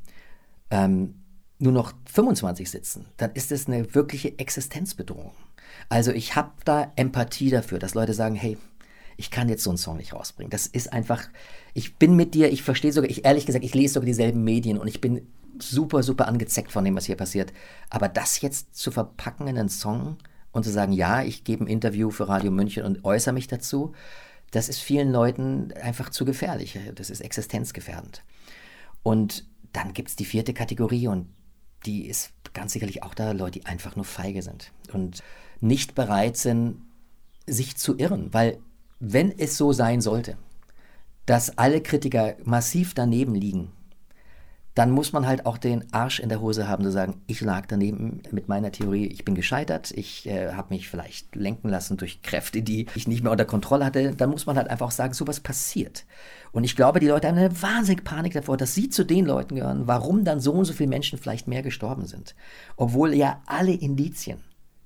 ähm, 0.70 1.16
nur 1.60 1.72
noch 1.72 1.94
25 2.12 2.70
sitzen, 2.70 3.06
dann 3.18 3.32
ist 3.34 3.52
es 3.52 3.68
eine 3.68 3.94
wirkliche 3.96 4.38
Existenzbedrohung. 4.38 5.32
Also 5.90 6.12
ich 6.12 6.36
habe 6.36 6.52
da 6.66 6.92
Empathie 6.96 7.50
dafür, 7.50 7.80
dass 7.80 7.96
Leute 7.96 8.14
sagen, 8.14 8.36
hey, 8.36 8.58
ich 9.16 9.32
kann 9.32 9.50
jetzt 9.50 9.64
so 9.64 9.72
einen 9.72 9.78
Song 9.78 9.98
nicht 9.98 10.14
rausbringen. 10.14 10.52
Das 10.52 10.68
ist 10.68 10.94
einfach, 10.94 11.28
ich 11.74 11.96
bin 11.96 12.16
mit 12.16 12.36
dir, 12.36 12.52
ich 12.52 12.62
verstehe 12.62 12.92
sogar, 12.92 13.10
ich 13.10 13.26
ehrlich 13.26 13.46
gesagt, 13.46 13.66
ich 13.66 13.74
lese 13.74 13.96
sogar 13.96 14.06
dieselben 14.06 14.44
Medien 14.44 14.78
und 14.78 14.88
ich 14.88 15.02
bin 15.02 15.28
super, 15.60 16.04
super 16.04 16.28
angezeckt 16.28 16.72
von 16.72 16.86
dem, 16.86 16.96
was 16.96 17.06
hier 17.06 17.16
passiert. 17.16 17.52
Aber 17.90 18.10
das 18.10 18.42
jetzt 18.42 18.76
zu 18.76 18.92
verpacken 18.92 19.48
in 19.48 19.58
einen 19.58 19.70
Song 19.70 20.18
und 20.52 20.64
zu 20.64 20.72
sagen, 20.72 20.92
ja, 20.92 21.24
ich 21.24 21.44
gebe 21.44 21.64
ein 21.64 21.68
Interview 21.68 22.12
für 22.12 22.30
Radio 22.30 22.52
München 22.52 22.84
und 22.84 23.04
äußere 23.04 23.34
mich 23.34 23.48
dazu, 23.48 23.94
das 24.52 24.70
ist 24.70 24.80
vielen 24.80 25.12
Leuten 25.12 25.74
einfach 25.82 26.10
zu 26.10 26.24
gefährlich. 26.24 26.80
Das 26.96 27.10
ist 27.10 27.22
existenzgefährdend. 27.22 28.24
Und 29.04 29.46
dann 29.74 29.94
gibt 29.94 30.10
es 30.10 30.16
die 30.16 30.26
vierte 30.26 30.54
Kategorie 30.54 31.08
und 31.08 31.28
die 31.88 32.06
ist 32.06 32.32
ganz 32.54 32.74
sicherlich 32.74 33.04
auch 33.04 33.14
da 33.14 33.32
Leute, 33.32 33.60
die 33.60 33.66
einfach 33.66 33.96
nur 33.96 34.06
feige 34.06 34.42
sind 34.42 34.72
und 34.92 35.24
nicht 35.62 35.96
bereit 35.96 36.38
sind, 36.38 36.82
sich 37.46 37.78
zu 37.78 37.98
irren. 37.98 38.34
Weil 38.34 38.60
wenn 39.00 39.32
es 39.38 39.58
so 39.58 39.74
sein 39.74 40.02
sollte, 40.02 40.38
dass 41.26 41.58
alle 41.58 41.82
Kritiker 41.82 42.36
massiv 42.44 42.94
daneben 42.94 43.36
liegen, 43.36 43.72
dann 44.78 44.92
muss 44.92 45.12
man 45.12 45.26
halt 45.26 45.48
auch 45.48 45.58
den 45.58 45.92
Arsch 45.92 46.20
in 46.20 46.30
der 46.30 46.40
Hose 46.40 46.68
haben, 46.68 46.84
zu 46.84 46.92
sagen, 46.92 47.20
ich 47.26 47.42
lag 47.42 47.66
daneben 47.66 48.22
mit 48.30 48.48
meiner 48.48 48.72
Theorie, 48.72 49.08
ich 49.08 49.26
bin 49.26 49.34
gescheitert, 49.34 49.90
ich 49.90 50.28
äh, 50.28 50.54
habe 50.54 50.72
mich 50.76 50.88
vielleicht 50.88 51.36
lenken 51.36 51.68
lassen 51.68 51.98
durch 51.98 52.22
Kräfte, 52.22 52.62
die 52.62 52.86
ich 52.94 53.08
nicht 53.08 53.24
mehr 53.24 53.32
unter 53.32 53.46
Kontrolle 53.46 53.86
hatte. 53.86 54.12
Dann 54.12 54.30
muss 54.30 54.46
man 54.46 54.56
halt 54.56 54.70
einfach 54.70 54.86
auch 54.86 54.92
sagen, 54.92 55.16
sowas 55.16 55.40
passiert. 55.40 56.06
Und 56.52 56.64
ich 56.64 56.76
glaube, 56.76 57.00
die 57.00 57.08
Leute 57.08 57.28
haben 57.28 57.40
eine 57.40 57.60
wahnsinnige 57.60 58.04
Panik 58.04 58.34
davor, 58.34 58.56
dass 58.56 58.76
sie 58.76 58.88
zu 58.90 59.04
den 59.04 59.26
Leuten 59.26 59.56
gehören, 59.56 59.88
warum 59.88 60.24
dann 60.24 60.40
so 60.40 60.52
und 60.54 60.66
so 60.66 60.74
viele 60.74 60.90
Menschen 60.90 61.18
vielleicht 61.18 61.48
mehr 61.48 61.64
gestorben 61.64 62.06
sind. 62.06 62.36
Obwohl 62.76 63.16
ja 63.16 63.42
alle 63.48 63.74
Indizien 63.74 64.44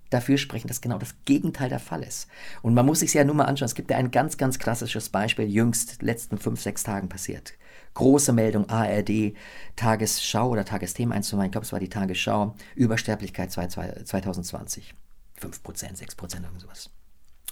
dafür 0.09 0.37
sprechen, 0.37 0.69
dass 0.69 0.79
genau 0.79 0.99
das 0.99 1.15
Gegenteil 1.25 1.67
der 1.67 1.79
Fall 1.79 2.03
ist. 2.03 2.29
Und 2.61 2.73
man 2.73 2.85
muss 2.85 3.01
sich 3.01 3.13
ja 3.13 3.25
nur 3.25 3.35
mal 3.35 3.45
anschauen, 3.45 3.65
es 3.65 3.75
gibt 3.75 3.91
ja 3.91 3.97
ein 3.97 4.11
ganz, 4.11 4.37
ganz 4.37 4.57
klassisches 4.57 5.09
Beispiel, 5.09 5.45
jüngst, 5.49 6.01
letzten 6.01 6.37
fünf, 6.37 6.61
sechs 6.61 6.83
Tagen 6.83 7.09
passiert. 7.09 7.53
Große 7.93 8.31
Meldung, 8.33 8.69
ARD, 8.69 9.33
Tagesschau 9.75 10.49
oder 10.49 10.63
Tagesthemen 10.63 11.13
1 11.13 11.27
zu 11.27 11.41
ich 11.41 11.51
glaube, 11.51 11.65
es 11.65 11.73
war 11.73 11.79
die 11.79 11.89
Tagesschau, 11.89 12.55
Übersterblichkeit 12.75 13.51
2020. 13.51 14.93
5 15.35 15.63
Prozent, 15.63 15.97
6 15.97 16.15
Prozent, 16.15 16.45
irgend 16.45 16.61
sowas. 16.61 16.89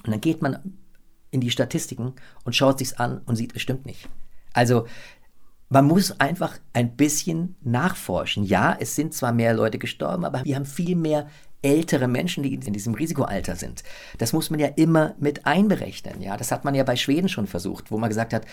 Und 0.06 0.12
dann 0.12 0.22
geht 0.22 0.42
man 0.42 0.78
in 1.32 1.42
die 1.42 1.52
Statistiken 1.52 2.14
und 2.46 2.56
schaut 2.56 2.80
sich's 2.80 2.94
an 2.94 3.22
und 3.26 3.36
sieht, 3.36 3.56
es 3.56 3.62
stimmt 3.62 3.86
nicht. 3.86 4.08
Also, 4.54 4.88
man 5.70 5.86
muss 5.86 6.20
einfach 6.20 6.58
ein 6.74 6.96
bisschen 6.96 7.56
nachforschen. 7.62 8.44
Ja, 8.44 8.76
es 8.80 8.96
sind 8.96 9.14
zwar 9.14 9.32
mehr 9.34 9.54
Leute 9.54 9.78
gestorben, 9.78 10.26
aber 10.26 10.44
wir 10.44 10.56
haben 10.56 10.66
viel 10.66 10.96
mehr 10.96 11.28
ältere 11.62 12.08
Menschen, 12.08 12.44
die 12.44 12.54
in 12.54 12.74
diesem 12.74 12.94
Risikoalter 12.94 13.56
sind. 13.56 13.84
Das 14.18 14.34
muss 14.34 14.50
man 14.50 14.60
ja 14.60 14.68
immer 14.68 15.16
mit 15.20 15.46
einberechnen. 15.46 16.22
Ja, 16.22 16.38
das 16.38 16.52
hat 16.52 16.64
man 16.64 16.76
ja 16.76 16.84
bei 16.84 16.96
Schweden 16.96 17.30
schon 17.30 17.48
versucht, 17.48 17.92
wo 17.92 17.98
man 17.98 18.10
gesagt 18.10 18.34
hat, 18.34 18.46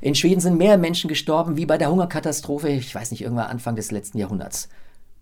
in 0.00 0.14
Schweden 0.14 0.40
sind 0.40 0.56
mehr 0.56 0.78
Menschen 0.78 1.08
gestorben 1.08 1.56
wie 1.56 1.66
bei 1.66 1.78
der 1.78 1.90
Hungerkatastrophe, 1.90 2.68
ich 2.68 2.94
weiß 2.94 3.10
nicht, 3.10 3.22
irgendwann 3.22 3.48
Anfang 3.48 3.76
des 3.76 3.90
letzten 3.90 4.18
Jahrhunderts. 4.18 4.68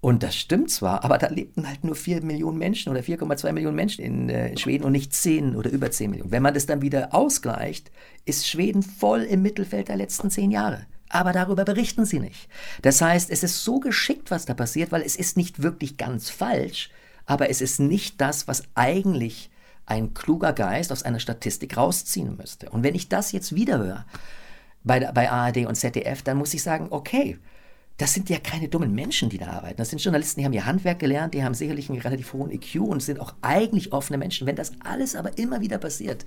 Und 0.04 0.22
das 0.22 0.36
stimmt 0.36 0.70
zwar, 0.70 1.02
aber 1.02 1.16
da 1.16 1.28
lebten 1.28 1.66
halt 1.66 1.82
nur 1.82 1.94
4 1.94 2.22
Millionen 2.22 2.58
Menschen 2.58 2.90
oder 2.90 3.00
4,2 3.00 3.52
Millionen 3.52 3.74
Menschen 3.74 4.04
in, 4.04 4.28
äh, 4.28 4.54
Schweden 4.58 4.84
und 4.84 4.92
nicht 4.92 5.14
10 5.14 5.56
oder 5.56 5.70
über 5.70 5.90
10 5.90 6.10
Millionen. 6.10 6.30
Wenn 6.30 6.42
man 6.42 6.52
das 6.52 6.66
dann 6.66 6.82
wieder 6.82 7.14
ausgleicht, 7.14 7.90
ist 8.26 8.46
Schweden 8.46 8.82
voll 8.82 9.22
im 9.22 9.40
Mittelfeld 9.40 9.88
der 9.88 9.96
letzten 9.96 10.30
10 10.30 10.50
Jahre. 10.50 10.84
Aber 11.08 11.32
darüber 11.32 11.64
berichten 11.64 12.04
sie 12.04 12.20
nicht. 12.20 12.48
Das 12.82 13.00
heißt, 13.00 13.30
es 13.30 13.42
ist 13.42 13.64
so 13.64 13.80
geschickt, 13.80 14.30
was 14.30 14.44
da 14.44 14.52
passiert, 14.52 14.92
weil 14.92 15.00
es 15.00 15.16
ist 15.16 15.38
nicht 15.38 15.62
wirklich 15.62 15.96
ganz 15.96 16.28
falsch, 16.28 16.90
aber 17.26 17.50
es 17.50 17.60
ist 17.60 17.80
nicht 17.80 18.20
das, 18.20 18.48
was 18.48 18.64
eigentlich 18.74 19.50
ein 19.86 20.14
kluger 20.14 20.52
Geist 20.52 20.92
aus 20.92 21.02
einer 21.02 21.20
Statistik 21.20 21.76
rausziehen 21.76 22.36
müsste. 22.36 22.70
Und 22.70 22.82
wenn 22.82 22.94
ich 22.94 23.08
das 23.08 23.32
jetzt 23.32 23.54
wieder 23.54 23.78
höre 23.78 24.06
bei, 24.82 25.00
bei 25.12 25.30
ARD 25.30 25.66
und 25.66 25.74
ZDF, 25.74 26.22
dann 26.22 26.38
muss 26.38 26.54
ich 26.54 26.62
sagen, 26.62 26.88
okay, 26.90 27.38
das 27.96 28.12
sind 28.12 28.28
ja 28.28 28.38
keine 28.38 28.68
dummen 28.68 28.94
Menschen, 28.94 29.28
die 29.28 29.38
da 29.38 29.48
arbeiten. 29.48 29.76
Das 29.76 29.90
sind 29.90 30.02
Journalisten, 30.02 30.40
die 30.40 30.46
haben 30.46 30.52
ihr 30.52 30.66
Handwerk 30.66 30.98
gelernt, 30.98 31.34
die 31.34 31.44
haben 31.44 31.54
sicherlich 31.54 31.90
einen 31.90 32.00
relativ 32.00 32.32
hohen 32.32 32.50
IQ 32.50 32.76
und 32.80 33.02
sind 33.02 33.20
auch 33.20 33.34
eigentlich 33.40 33.92
offene 33.92 34.18
Menschen. 34.18 34.46
Wenn 34.46 34.56
das 34.56 34.72
alles 34.80 35.14
aber 35.14 35.38
immer 35.38 35.60
wieder 35.60 35.78
passiert, 35.78 36.24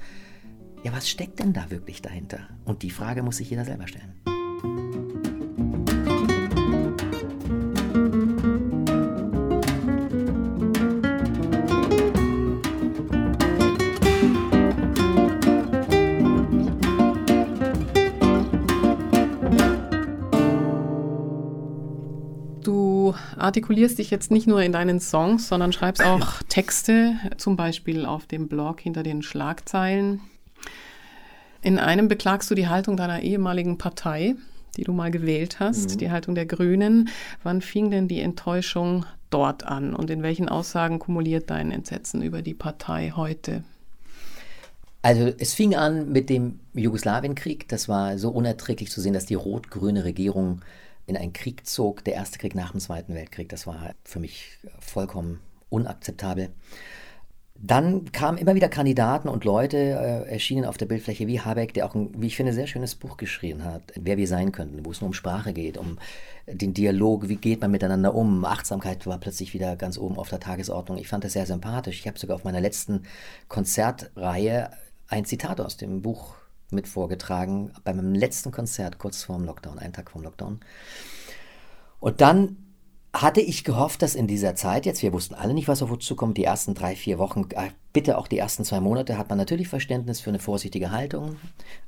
ja, 0.84 0.94
was 0.94 1.10
steckt 1.10 1.40
denn 1.40 1.54
da 1.54 1.70
wirklich 1.70 2.02
dahinter? 2.02 2.40
Und 2.64 2.84
die 2.84 2.92
Frage 2.92 3.24
muss 3.24 3.38
sich 3.38 3.50
jeder 3.50 3.66
selber 3.66 3.88
stellen. 3.88 4.37
Artikulierst 23.48 23.98
dich 23.98 24.12
jetzt 24.12 24.30
nicht 24.30 24.46
nur 24.46 24.62
in 24.62 24.74
deinen 24.74 25.00
Songs, 25.00 25.48
sondern 25.48 25.72
schreibst 25.72 26.04
auch 26.04 26.44
Texte, 26.50 27.16
zum 27.38 27.56
Beispiel 27.56 28.06
auf 28.06 28.26
dem 28.26 28.48
Blog 28.48 28.82
hinter 28.82 29.04
den 29.04 29.24
Schlagzeilen. 29.24 30.20
In 31.62 31.80
einem 31.80 32.10
beklagst 32.10 32.52
du 32.52 32.56
die 32.56 32.68
Haltung 32.68 32.98
deiner 32.98 33.22
ehemaligen 33.22 33.78
Partei, 33.78 34.36
die 34.76 34.84
du 34.84 34.92
mal 34.92 35.12
gewählt 35.12 35.60
hast, 35.60 35.92
mhm. 35.92 35.98
die 35.98 36.12
Haltung 36.12 36.36
der 36.36 36.46
Grünen. 36.46 37.10
Wann 37.42 37.62
fing 37.62 37.90
denn 37.90 38.10
die 38.10 38.20
Enttäuschung 38.20 39.06
dort 39.30 39.64
an 39.64 39.96
und 39.96 40.10
in 40.10 40.24
welchen 40.24 40.50
Aussagen 40.50 41.00
kumuliert 41.00 41.50
dein 41.50 41.72
Entsetzen 41.72 42.22
über 42.22 42.42
die 42.42 42.54
Partei 42.54 43.14
heute? 43.16 43.64
Also 45.02 45.32
es 45.38 45.54
fing 45.54 45.74
an 45.74 46.12
mit 46.12 46.30
dem 46.30 46.60
Jugoslawienkrieg. 46.74 47.70
Das 47.70 47.88
war 47.88 48.18
so 48.18 48.30
unerträglich 48.30 48.92
zu 48.92 49.00
sehen, 49.00 49.14
dass 49.14 49.26
die 49.26 49.36
rot-grüne 49.36 50.04
Regierung 50.04 50.62
in 51.08 51.18
einen 51.18 51.34
Krieg 51.34 51.66
zog, 51.66 52.04
der 52.04 52.14
erste 52.14 52.38
Krieg 52.38 52.54
nach 52.54 52.72
dem 52.72 52.80
Zweiten 52.80 53.16
Weltkrieg. 53.16 53.50
Das 53.50 53.66
war 53.66 53.96
für 54.04 54.20
mich 54.20 54.60
vollkommen 54.80 55.40
unakzeptabel. 55.70 56.50
Dann 57.60 58.12
kamen 58.12 58.38
immer 58.38 58.54
wieder 58.54 58.70
Kandidaten 58.70 59.30
und 59.30 59.44
Leute 59.44 59.78
äh, 59.78 60.32
erschienen 60.32 60.66
auf 60.66 60.78
der 60.78 60.86
Bildfläche 60.86 61.26
wie 61.26 61.42
Habeck, 61.42 61.74
der 61.74 61.88
auch 61.88 61.96
ein, 61.96 62.12
wie 62.16 62.28
ich 62.28 62.36
finde, 62.36 62.54
sehr 62.54 62.68
schönes 62.68 62.94
Buch 62.94 63.18
geschrieben 63.18 63.64
hat, 63.64 63.82
wer 63.96 64.18
wir 64.18 64.28
sein 64.28 64.52
könnten, 64.52 64.86
wo 64.86 64.92
es 64.92 65.02
nur 65.02 65.08
um 65.08 65.14
Sprache 65.14 65.54
geht, 65.54 65.78
um 65.78 65.98
den 66.46 66.76
Dialog, 66.76 67.30
wie 67.30 67.38
geht 67.38 67.62
man 67.62 67.72
miteinander 67.72 68.14
um. 68.14 68.46
Achtsamkeit 68.46 69.08
war 69.08 69.18
plötzlich 69.18 69.56
wieder 69.56 69.76
ganz 69.76 69.98
oben 69.98 70.18
auf 70.18 70.30
der 70.30 70.40
Tagesordnung. 70.40 71.00
Ich 71.00 71.08
fand 71.08 71.24
das 71.24 71.34
sehr 71.34 71.48
sympathisch. 71.48 72.00
Ich 72.00 72.08
habe 72.08 72.20
sogar 72.20 72.36
auf 72.36 72.44
meiner 72.44 72.62
letzten 72.62 73.04
Konzertreihe 73.48 74.70
ein 75.08 75.26
Zitat 75.26 75.60
aus 75.60 75.78
dem 75.78 76.04
Buch 76.04 76.36
mit 76.72 76.88
vorgetragen 76.88 77.72
bei 77.84 77.94
meinem 77.94 78.14
letzten 78.14 78.52
Konzert 78.52 78.98
kurz 78.98 79.24
vorm 79.24 79.46
Lockdown, 79.46 79.80
einen 79.80 79.94
Tag 79.94 80.12
vorm 80.12 80.24
Lockdown. 80.24 80.60
Und 82.00 82.22
dann 82.22 82.58
hatte 83.14 83.42
ich 83.42 83.64
gehofft, 83.64 84.02
dass 84.02 84.16
in 84.16 84.28
dieser 84.28 84.56
Zeit 84.56 84.86
jetzt, 84.86 85.02
wir 85.02 85.14
wussten 85.14 85.34
alle 85.34 85.54
nicht, 85.54 85.68
was 85.68 85.82
auf 85.82 85.92
uns 85.92 86.06
zukommt, 86.06 86.38
die 86.38 86.44
ersten 86.44 86.76
drei, 86.76 86.96
vier 86.96 87.18
Wochen, 87.18 87.48
äh, 87.52 87.70
bitte 87.94 88.18
auch 88.18 88.28
die 88.28 88.38
ersten 88.38 88.64
zwei 88.64 88.80
Monate, 88.80 89.18
hat 89.18 89.30
man 89.30 89.38
natürlich 89.38 89.68
Verständnis 89.68 90.20
für 90.20 90.30
eine 90.30 90.40
vorsichtige 90.40 90.92
Haltung. 90.92 91.38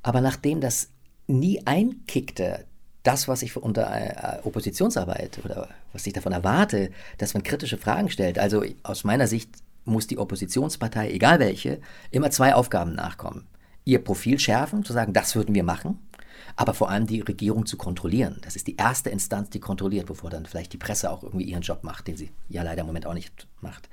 Aber 0.01 0.21
nachdem 0.21 0.61
das 0.61 0.89
nie 1.27 1.65
einkickte, 1.65 2.65
das, 3.03 3.27
was 3.27 3.43
ich 3.43 3.55
unter 3.55 3.89
äh, 3.91 4.39
Oppositionsarbeit 4.43 5.39
oder 5.45 5.67
was 5.93 6.07
ich 6.07 6.13
davon 6.13 6.31
erwarte, 6.31 6.91
dass 7.17 7.33
man 7.33 7.43
kritische 7.43 7.77
Fragen 7.77 8.09
stellt, 8.09 8.39
also 8.39 8.63
aus 8.83 9.03
meiner 9.03 9.27
Sicht 9.27 9.49
muss 9.85 10.07
die 10.07 10.17
Oppositionspartei, 10.17 11.11
egal 11.11 11.39
welche, 11.39 11.79
immer 12.11 12.31
zwei 12.31 12.55
Aufgaben 12.55 12.93
nachkommen 12.93 13.47
ihr 13.89 14.03
Profil 14.03 14.39
schärfen, 14.39 14.83
zu 14.83 14.93
sagen, 14.93 15.13
das 15.13 15.35
würden 15.35 15.55
wir 15.55 15.63
machen, 15.63 15.99
aber 16.55 16.73
vor 16.73 16.89
allem 16.89 17.07
die 17.07 17.21
Regierung 17.21 17.65
zu 17.65 17.77
kontrollieren. 17.77 18.37
Das 18.41 18.55
ist 18.55 18.67
die 18.67 18.75
erste 18.75 19.09
Instanz, 19.09 19.49
die 19.49 19.59
kontrolliert, 19.59 20.05
bevor 20.05 20.29
dann 20.29 20.45
vielleicht 20.45 20.73
die 20.73 20.77
Presse 20.77 21.11
auch 21.11 21.23
irgendwie 21.23 21.45
ihren 21.45 21.61
Job 21.61 21.83
macht, 21.83 22.07
den 22.07 22.17
sie 22.17 22.29
ja 22.49 22.63
leider 22.63 22.81
im 22.81 22.87
Moment 22.87 23.05
auch 23.05 23.13
nicht 23.13 23.47
macht. 23.61 23.89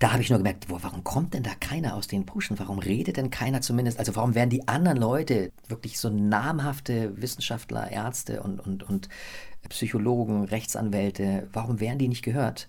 Da 0.00 0.12
habe 0.12 0.22
ich 0.22 0.28
nur 0.28 0.38
gemerkt, 0.38 0.68
wo, 0.68 0.82
warum 0.82 1.04
kommt 1.04 1.34
denn 1.34 1.44
da 1.44 1.52
keiner 1.58 1.94
aus 1.94 2.08
den 2.08 2.26
Puschen? 2.26 2.58
Warum 2.58 2.78
redet 2.78 3.16
denn 3.16 3.30
keiner 3.30 3.60
zumindest? 3.60 3.98
Also 3.98 4.16
warum 4.16 4.34
werden 4.34 4.50
die 4.50 4.66
anderen 4.66 4.98
Leute, 4.98 5.52
wirklich 5.68 5.98
so 5.98 6.10
namhafte 6.10 7.20
Wissenschaftler, 7.20 7.90
Ärzte 7.90 8.42
und, 8.42 8.58
und, 8.60 8.82
und 8.82 9.08
Psychologen, 9.68 10.44
Rechtsanwälte, 10.44 11.48
warum 11.52 11.80
werden 11.80 11.98
die 11.98 12.08
nicht 12.08 12.24
gehört? 12.24 12.68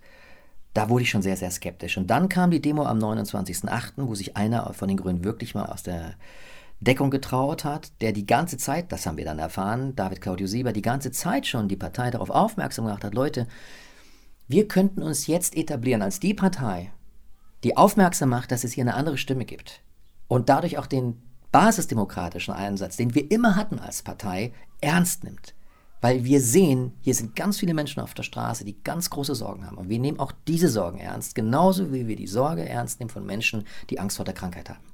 Da 0.76 0.90
wurde 0.90 1.04
ich 1.04 1.10
schon 1.10 1.22
sehr, 1.22 1.38
sehr 1.38 1.50
skeptisch. 1.52 1.98
Und 1.98 2.08
dann 2.08 2.28
kam 2.28 2.52
die 2.52 2.62
Demo 2.62 2.84
am 2.84 3.00
29.08., 3.00 3.94
wo 3.96 4.14
sich 4.14 4.36
einer 4.36 4.74
von 4.74 4.90
den 4.90 4.98
Grünen 4.98 5.24
wirklich 5.24 5.56
mal 5.56 5.66
aus 5.68 5.84
der 5.84 6.16
Deckung 6.82 7.10
getraut 7.10 7.64
hat, 7.64 7.94
der 8.02 8.12
die 8.12 8.26
ganze 8.26 8.58
Zeit, 8.58 8.92
das 8.92 9.06
haben 9.06 9.16
wir 9.16 9.24
dann 9.24 9.40
erfahren, 9.40 9.96
David 9.96 10.20
Claudio 10.20 10.48
Sieber, 10.48 10.74
die 10.74 10.82
ganze 10.82 11.12
Zeit 11.12 11.48
schon 11.48 11.70
die 11.70 11.78
Partei 11.78 12.12
darauf 12.12 12.30
aufmerksam 12.30 12.86
gemacht 12.86 13.06
hat, 13.06 13.16
Leute, 13.16 13.48
wir 14.50 14.68
könnten 14.68 15.02
uns 15.02 15.28
jetzt 15.28 15.56
etablieren 15.56 16.02
als 16.02 16.20
die 16.20 16.34
Partei, 16.34 16.92
die 17.64 17.78
aufmerksam 17.78 18.30
macht, 18.30 18.52
dass 18.52 18.66
es 18.66 18.74
hier 18.74 18.84
eine 18.84 18.96
andere 18.96 19.18
Stimme 19.18 19.46
gibt 19.46 19.82
und 20.28 20.50
dadurch 20.50 20.78
auch 20.78 20.88
den 20.88 21.22
basisdemokratischen 21.54 22.54
Einsatz, 22.54 22.98
den 22.98 23.16
wir 23.16 23.32
immer 23.32 23.56
hatten 23.56 23.80
als 23.80 24.04
Partei, 24.04 24.52
ernst 24.82 25.24
nimmt. 25.24 25.55
Weil 26.06 26.24
wir 26.24 26.40
sehen, 26.40 26.92
hier 27.02 27.16
sind 27.16 27.36
ganz 27.36 27.58
viele 27.58 27.74
Menschen 27.74 28.00
auf 28.00 28.14
der 28.14 28.22
Straße, 28.22 28.64
die 28.64 28.78
ganz 28.84 29.10
große 29.10 29.34
Sorgen 29.34 29.66
haben. 29.66 29.80
Und 29.80 29.90
wir 29.90 29.98
nehmen 29.98 30.20
auch 30.20 30.34
diese 30.48 30.70
Sorgen 30.70 31.00
ernst, 31.00 31.34
genauso 31.34 31.92
wie 31.92 32.08
wir 32.08 32.16
die 32.16 32.28
Sorge 32.28 32.70
ernst 32.70 33.00
nehmen 33.00 33.10
von 33.10 33.26
Menschen, 33.26 33.64
die 33.90 34.00
Angst 34.00 34.18
vor 34.18 34.24
der 34.24 34.36
Krankheit 34.36 34.70
haben. 34.70 34.86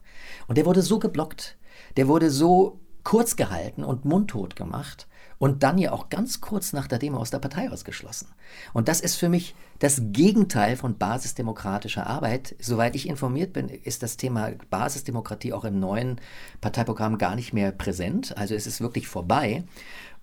Und 0.48 0.58
der 0.58 0.66
wurde 0.66 0.82
so 0.82 1.00
geblockt, 1.00 1.58
der 1.98 2.08
wurde 2.08 2.30
so 2.30 2.80
kurz 3.04 3.36
gehalten 3.36 3.84
und 3.84 4.06
mundtot 4.06 4.56
gemacht 4.56 5.06
und 5.42 5.64
dann 5.64 5.80
ja 5.80 5.92
auch 5.92 6.10
ganz 6.10 6.40
kurz 6.40 6.72
nach 6.72 6.88
der 6.88 7.00
Demo 7.00 7.18
aus 7.18 7.32
der 7.32 7.40
Partei 7.40 7.70
ausgeschlossen. 7.70 8.28
Und 8.74 8.88
das 8.88 9.02
ist 9.02 9.16
für 9.16 9.28
mich 9.28 9.56
das 9.80 10.00
Gegenteil 10.12 10.78
von 10.78 11.00
basisdemokratischer 11.00 12.06
Arbeit. 12.06 12.56
Soweit 12.60 12.96
ich 12.96 13.10
informiert 13.10 13.52
bin, 13.52 13.68
ist 13.68 14.04
das 14.04 14.18
Thema 14.18 14.52
Basisdemokratie 14.70 15.52
auch 15.52 15.66
im 15.66 15.80
neuen 15.80 16.22
Parteiprogramm 16.62 17.18
gar 17.18 17.36
nicht 17.36 17.54
mehr 17.54 17.72
präsent. 17.72 18.38
Also 18.38 18.54
es 18.54 18.68
ist 18.68 18.82
wirklich 18.82 19.08
vorbei. 19.08 19.64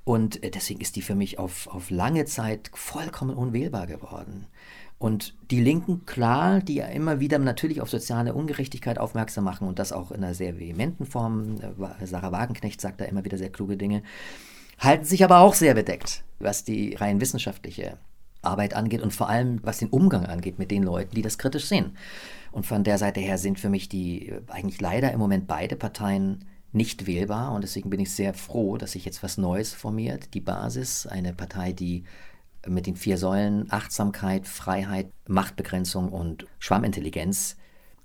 Und 0.09 0.43
äh, 0.43 0.51
deswegen 0.51 0.81
ist 0.81 0.97
die 0.97 1.03
für 1.03 1.15
mich 1.15 1.39
auf, 1.39 1.67
auf 1.67 1.91
lange 1.91 2.25
Zeit 2.25 2.71
vollkommen 2.73 3.37
unwählbar 3.37 3.87
geworden. 3.87 4.47
Und 4.97 5.35
die 5.51 5.61
Linken, 5.61 6.07
klar, 6.07 6.61
die 6.61 6.77
ja 6.77 6.87
immer 6.87 7.21
wieder 7.21 7.39
natürlich 7.39 7.83
auf 7.83 7.91
soziale 7.91 8.33
Ungerechtigkeit 8.33 8.99
aufmerksam 8.99 9.45
machen 9.45 9.69
und 9.69 9.79
das 9.79 9.93
auch 9.93 10.11
in 10.11 10.25
einer 10.25 10.33
sehr 10.33 10.59
vehementen 10.59 11.05
Form. 11.05 11.57
Äh, 11.61 12.07
Sarah 12.07 12.33
Wagenknecht 12.33 12.81
sagt 12.81 13.03
da 13.03 13.05
immer 13.05 13.27
wieder 13.27 13.37
sehr 13.37 13.53
kluge 13.53 13.77
Dinge, 13.77 14.03
halten 14.79 15.05
sich 15.05 15.23
aber 15.25 15.41
auch 15.41 15.53
sehr 15.53 15.75
bedeckt, 15.75 16.25
was 16.39 16.65
die 16.65 16.95
rein 16.95 17.21
wissenschaftliche 17.21 17.99
Arbeit 18.41 18.73
angeht 18.73 19.03
und 19.03 19.13
vor 19.13 19.29
allem 19.29 19.61
was 19.63 19.77
den 19.77 19.91
Umgang 19.91 20.25
angeht 20.25 20.59
mit 20.59 20.71
den 20.71 20.85
Leuten, 20.85 21.15
die 21.17 21.23
das 21.23 21.37
kritisch 21.37 21.67
sehen. 21.67 21.99
Und 22.51 22.65
von 22.65 22.83
der 22.83 22.97
Seite 22.97 23.21
her 23.21 23.37
sind 23.37 23.61
für 23.61 23.69
mich 23.69 23.91
die 23.91 24.31
äh, 24.31 24.41
eigentlich 24.49 24.81
leider 24.81 25.13
im 25.13 25.19
Moment 25.19 25.47
beide 25.47 25.77
Parteien 25.77 26.47
nicht 26.73 27.07
wählbar 27.07 27.53
und 27.53 27.63
deswegen 27.63 27.91
bin 27.91 28.01
ich 28.01 28.13
sehr 28.13 28.35
froh, 28.35 28.77
dass 28.77 28.93
sich 28.93 29.05
jetzt 29.05 29.23
was 29.23 29.39
Neues 29.39 29.73
formiert. 29.73 30.35
Die 30.35 30.41
Basis, 30.41 31.07
eine 31.07 31.33
Partei, 31.33 31.73
die 31.73 32.05
mit 32.67 32.87
den 32.87 32.97
vier 32.97 33.17
Säulen 33.19 33.67
Achtsamkeit, 33.71 34.47
Freiheit, 34.47 35.11
Machtbegrenzung 35.27 36.13
und 36.13 36.47
Schwammintelligenz 36.59 37.57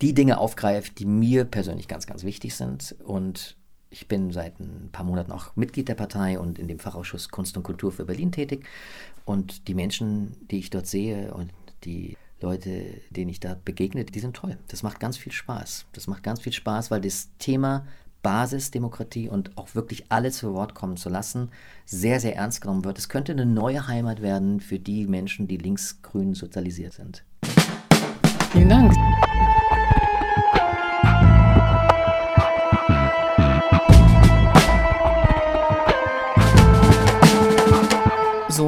die 0.01 0.13
Dinge 0.13 0.37
aufgreift, 0.37 0.99
die 0.99 1.05
mir 1.05 1.45
persönlich 1.45 1.87
ganz, 1.87 2.07
ganz 2.07 2.23
wichtig 2.23 2.55
sind. 2.55 2.95
Und 3.03 3.57
ich 3.89 4.07
bin 4.07 4.31
seit 4.31 4.59
ein 4.59 4.89
paar 4.91 5.05
Monaten 5.05 5.31
auch 5.31 5.55
Mitglied 5.55 5.87
der 5.87 5.95
Partei 5.95 6.39
und 6.39 6.59
in 6.59 6.67
dem 6.67 6.79
Fachausschuss 6.79 7.29
Kunst 7.29 7.55
und 7.57 7.63
Kultur 7.63 7.91
für 7.91 8.05
Berlin 8.05 8.31
tätig. 8.31 8.65
Und 9.25 9.67
die 9.67 9.75
Menschen, 9.75 10.35
die 10.49 10.59
ich 10.59 10.69
dort 10.69 10.87
sehe 10.87 11.33
und 11.33 11.51
die 11.83 12.17
Leute, 12.41 13.01
denen 13.09 13.29
ich 13.29 13.39
da 13.39 13.55
begegne, 13.63 14.03
die 14.03 14.19
sind 14.19 14.35
toll. 14.35 14.57
Das 14.67 14.83
macht 14.83 14.99
ganz 14.99 15.15
viel 15.15 15.31
Spaß. 15.31 15.85
Das 15.93 16.07
macht 16.07 16.23
ganz 16.23 16.41
viel 16.41 16.51
Spaß, 16.51 16.91
weil 16.91 16.99
das 16.99 17.29
Thema 17.39 17.87
Basisdemokratie 18.23 19.29
und 19.29 19.55
auch 19.57 19.75
wirklich 19.75 20.05
alle 20.09 20.31
zu 20.31 20.53
Wort 20.53 20.73
kommen 20.73 20.97
zu 20.97 21.09
lassen, 21.09 21.51
sehr, 21.85 22.19
sehr 22.19 22.35
ernst 22.35 22.61
genommen 22.61 22.83
wird. 22.83 22.97
Es 22.97 23.09
könnte 23.09 23.33
eine 23.33 23.45
neue 23.45 23.87
Heimat 23.87 24.21
werden 24.23 24.59
für 24.59 24.79
die 24.79 25.05
Menschen, 25.05 25.47
die 25.47 25.57
linksgrün 25.57 26.33
sozialisiert 26.33 26.93
sind. 26.93 27.23
Vielen 28.51 28.69
Dank. 28.69 28.93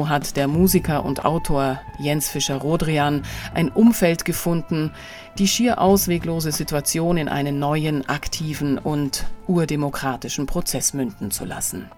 So 0.06 0.10
hat 0.10 0.36
der 0.36 0.46
Musiker 0.46 1.04
und 1.04 1.24
Autor 1.24 1.80
Jens 1.98 2.28
Fischer-Rodrian 2.28 3.22
ein 3.54 3.70
Umfeld 3.70 4.24
gefunden, 4.24 4.92
die 5.36 5.48
schier 5.48 5.80
ausweglose 5.80 6.52
Situation 6.52 7.16
in 7.16 7.26
einen 7.26 7.58
neuen, 7.58 8.08
aktiven 8.08 8.78
und 8.78 9.24
urdemokratischen 9.48 10.46
Prozess 10.46 10.94
münden 10.94 11.32
zu 11.32 11.44
lassen. 11.44 11.90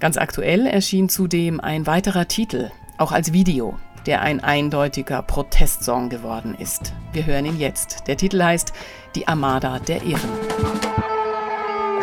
Ganz 0.00 0.16
aktuell 0.16 0.66
erschien 0.66 1.08
zudem 1.08 1.60
ein 1.60 1.86
weiterer 1.86 2.26
Titel, 2.26 2.72
auch 2.98 3.12
als 3.12 3.32
Video, 3.32 3.78
der 4.06 4.22
ein 4.22 4.40
eindeutiger 4.40 5.22
Protestsong 5.22 6.08
geworden 6.08 6.56
ist. 6.58 6.92
Wir 7.12 7.26
hören 7.26 7.44
ihn 7.44 7.60
jetzt. 7.60 8.08
Der 8.08 8.16
Titel 8.16 8.42
heißt 8.42 8.72
Die 9.14 9.28
Armada 9.28 9.78
der 9.78 10.02
Irren. 10.02 10.30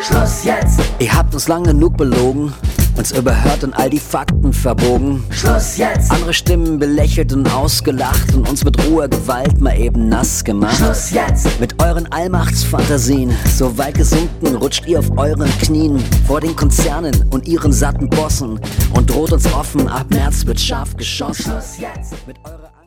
Schluss 0.00 0.44
jetzt! 0.44 0.80
Ihr 0.98 1.12
habt 1.12 1.34
uns 1.34 1.48
lang 1.48 1.64
genug 1.64 1.98
belogen 1.98 2.54
uns 2.98 3.12
überhört 3.12 3.62
und 3.62 3.74
all 3.74 3.88
die 3.88 4.00
Fakten 4.00 4.52
verbogen. 4.52 5.24
Schluss 5.30 5.76
jetzt! 5.76 6.10
Andere 6.10 6.34
Stimmen 6.34 6.78
belächelt 6.78 7.32
und 7.32 7.52
ausgelacht 7.54 8.34
und 8.34 8.48
uns 8.48 8.64
mit 8.64 8.76
roher 8.84 9.08
Gewalt 9.08 9.60
mal 9.60 9.78
eben 9.78 10.08
nass 10.08 10.42
gemacht. 10.42 10.76
Schluss 10.76 11.10
jetzt! 11.12 11.60
Mit 11.60 11.80
euren 11.82 12.10
Allmachtsfantasien, 12.12 13.32
so 13.46 13.78
weit 13.78 13.94
gesunken 13.94 14.56
rutscht 14.56 14.86
ihr 14.86 14.98
auf 14.98 15.16
euren 15.16 15.50
Knien 15.58 16.02
vor 16.26 16.40
den 16.40 16.56
Konzernen 16.56 17.28
und 17.30 17.46
ihren 17.46 17.72
satten 17.72 18.10
Bossen 18.10 18.58
und 18.94 19.10
droht 19.10 19.32
uns 19.32 19.46
offen, 19.54 19.88
ab 19.88 20.06
März 20.10 20.44
wird 20.44 20.60
scharf 20.60 20.96
geschossen. 20.96 21.52
Schluss 21.52 21.78
jetzt! 21.78 22.14
Mit 22.26 22.36
eurer 22.44 22.77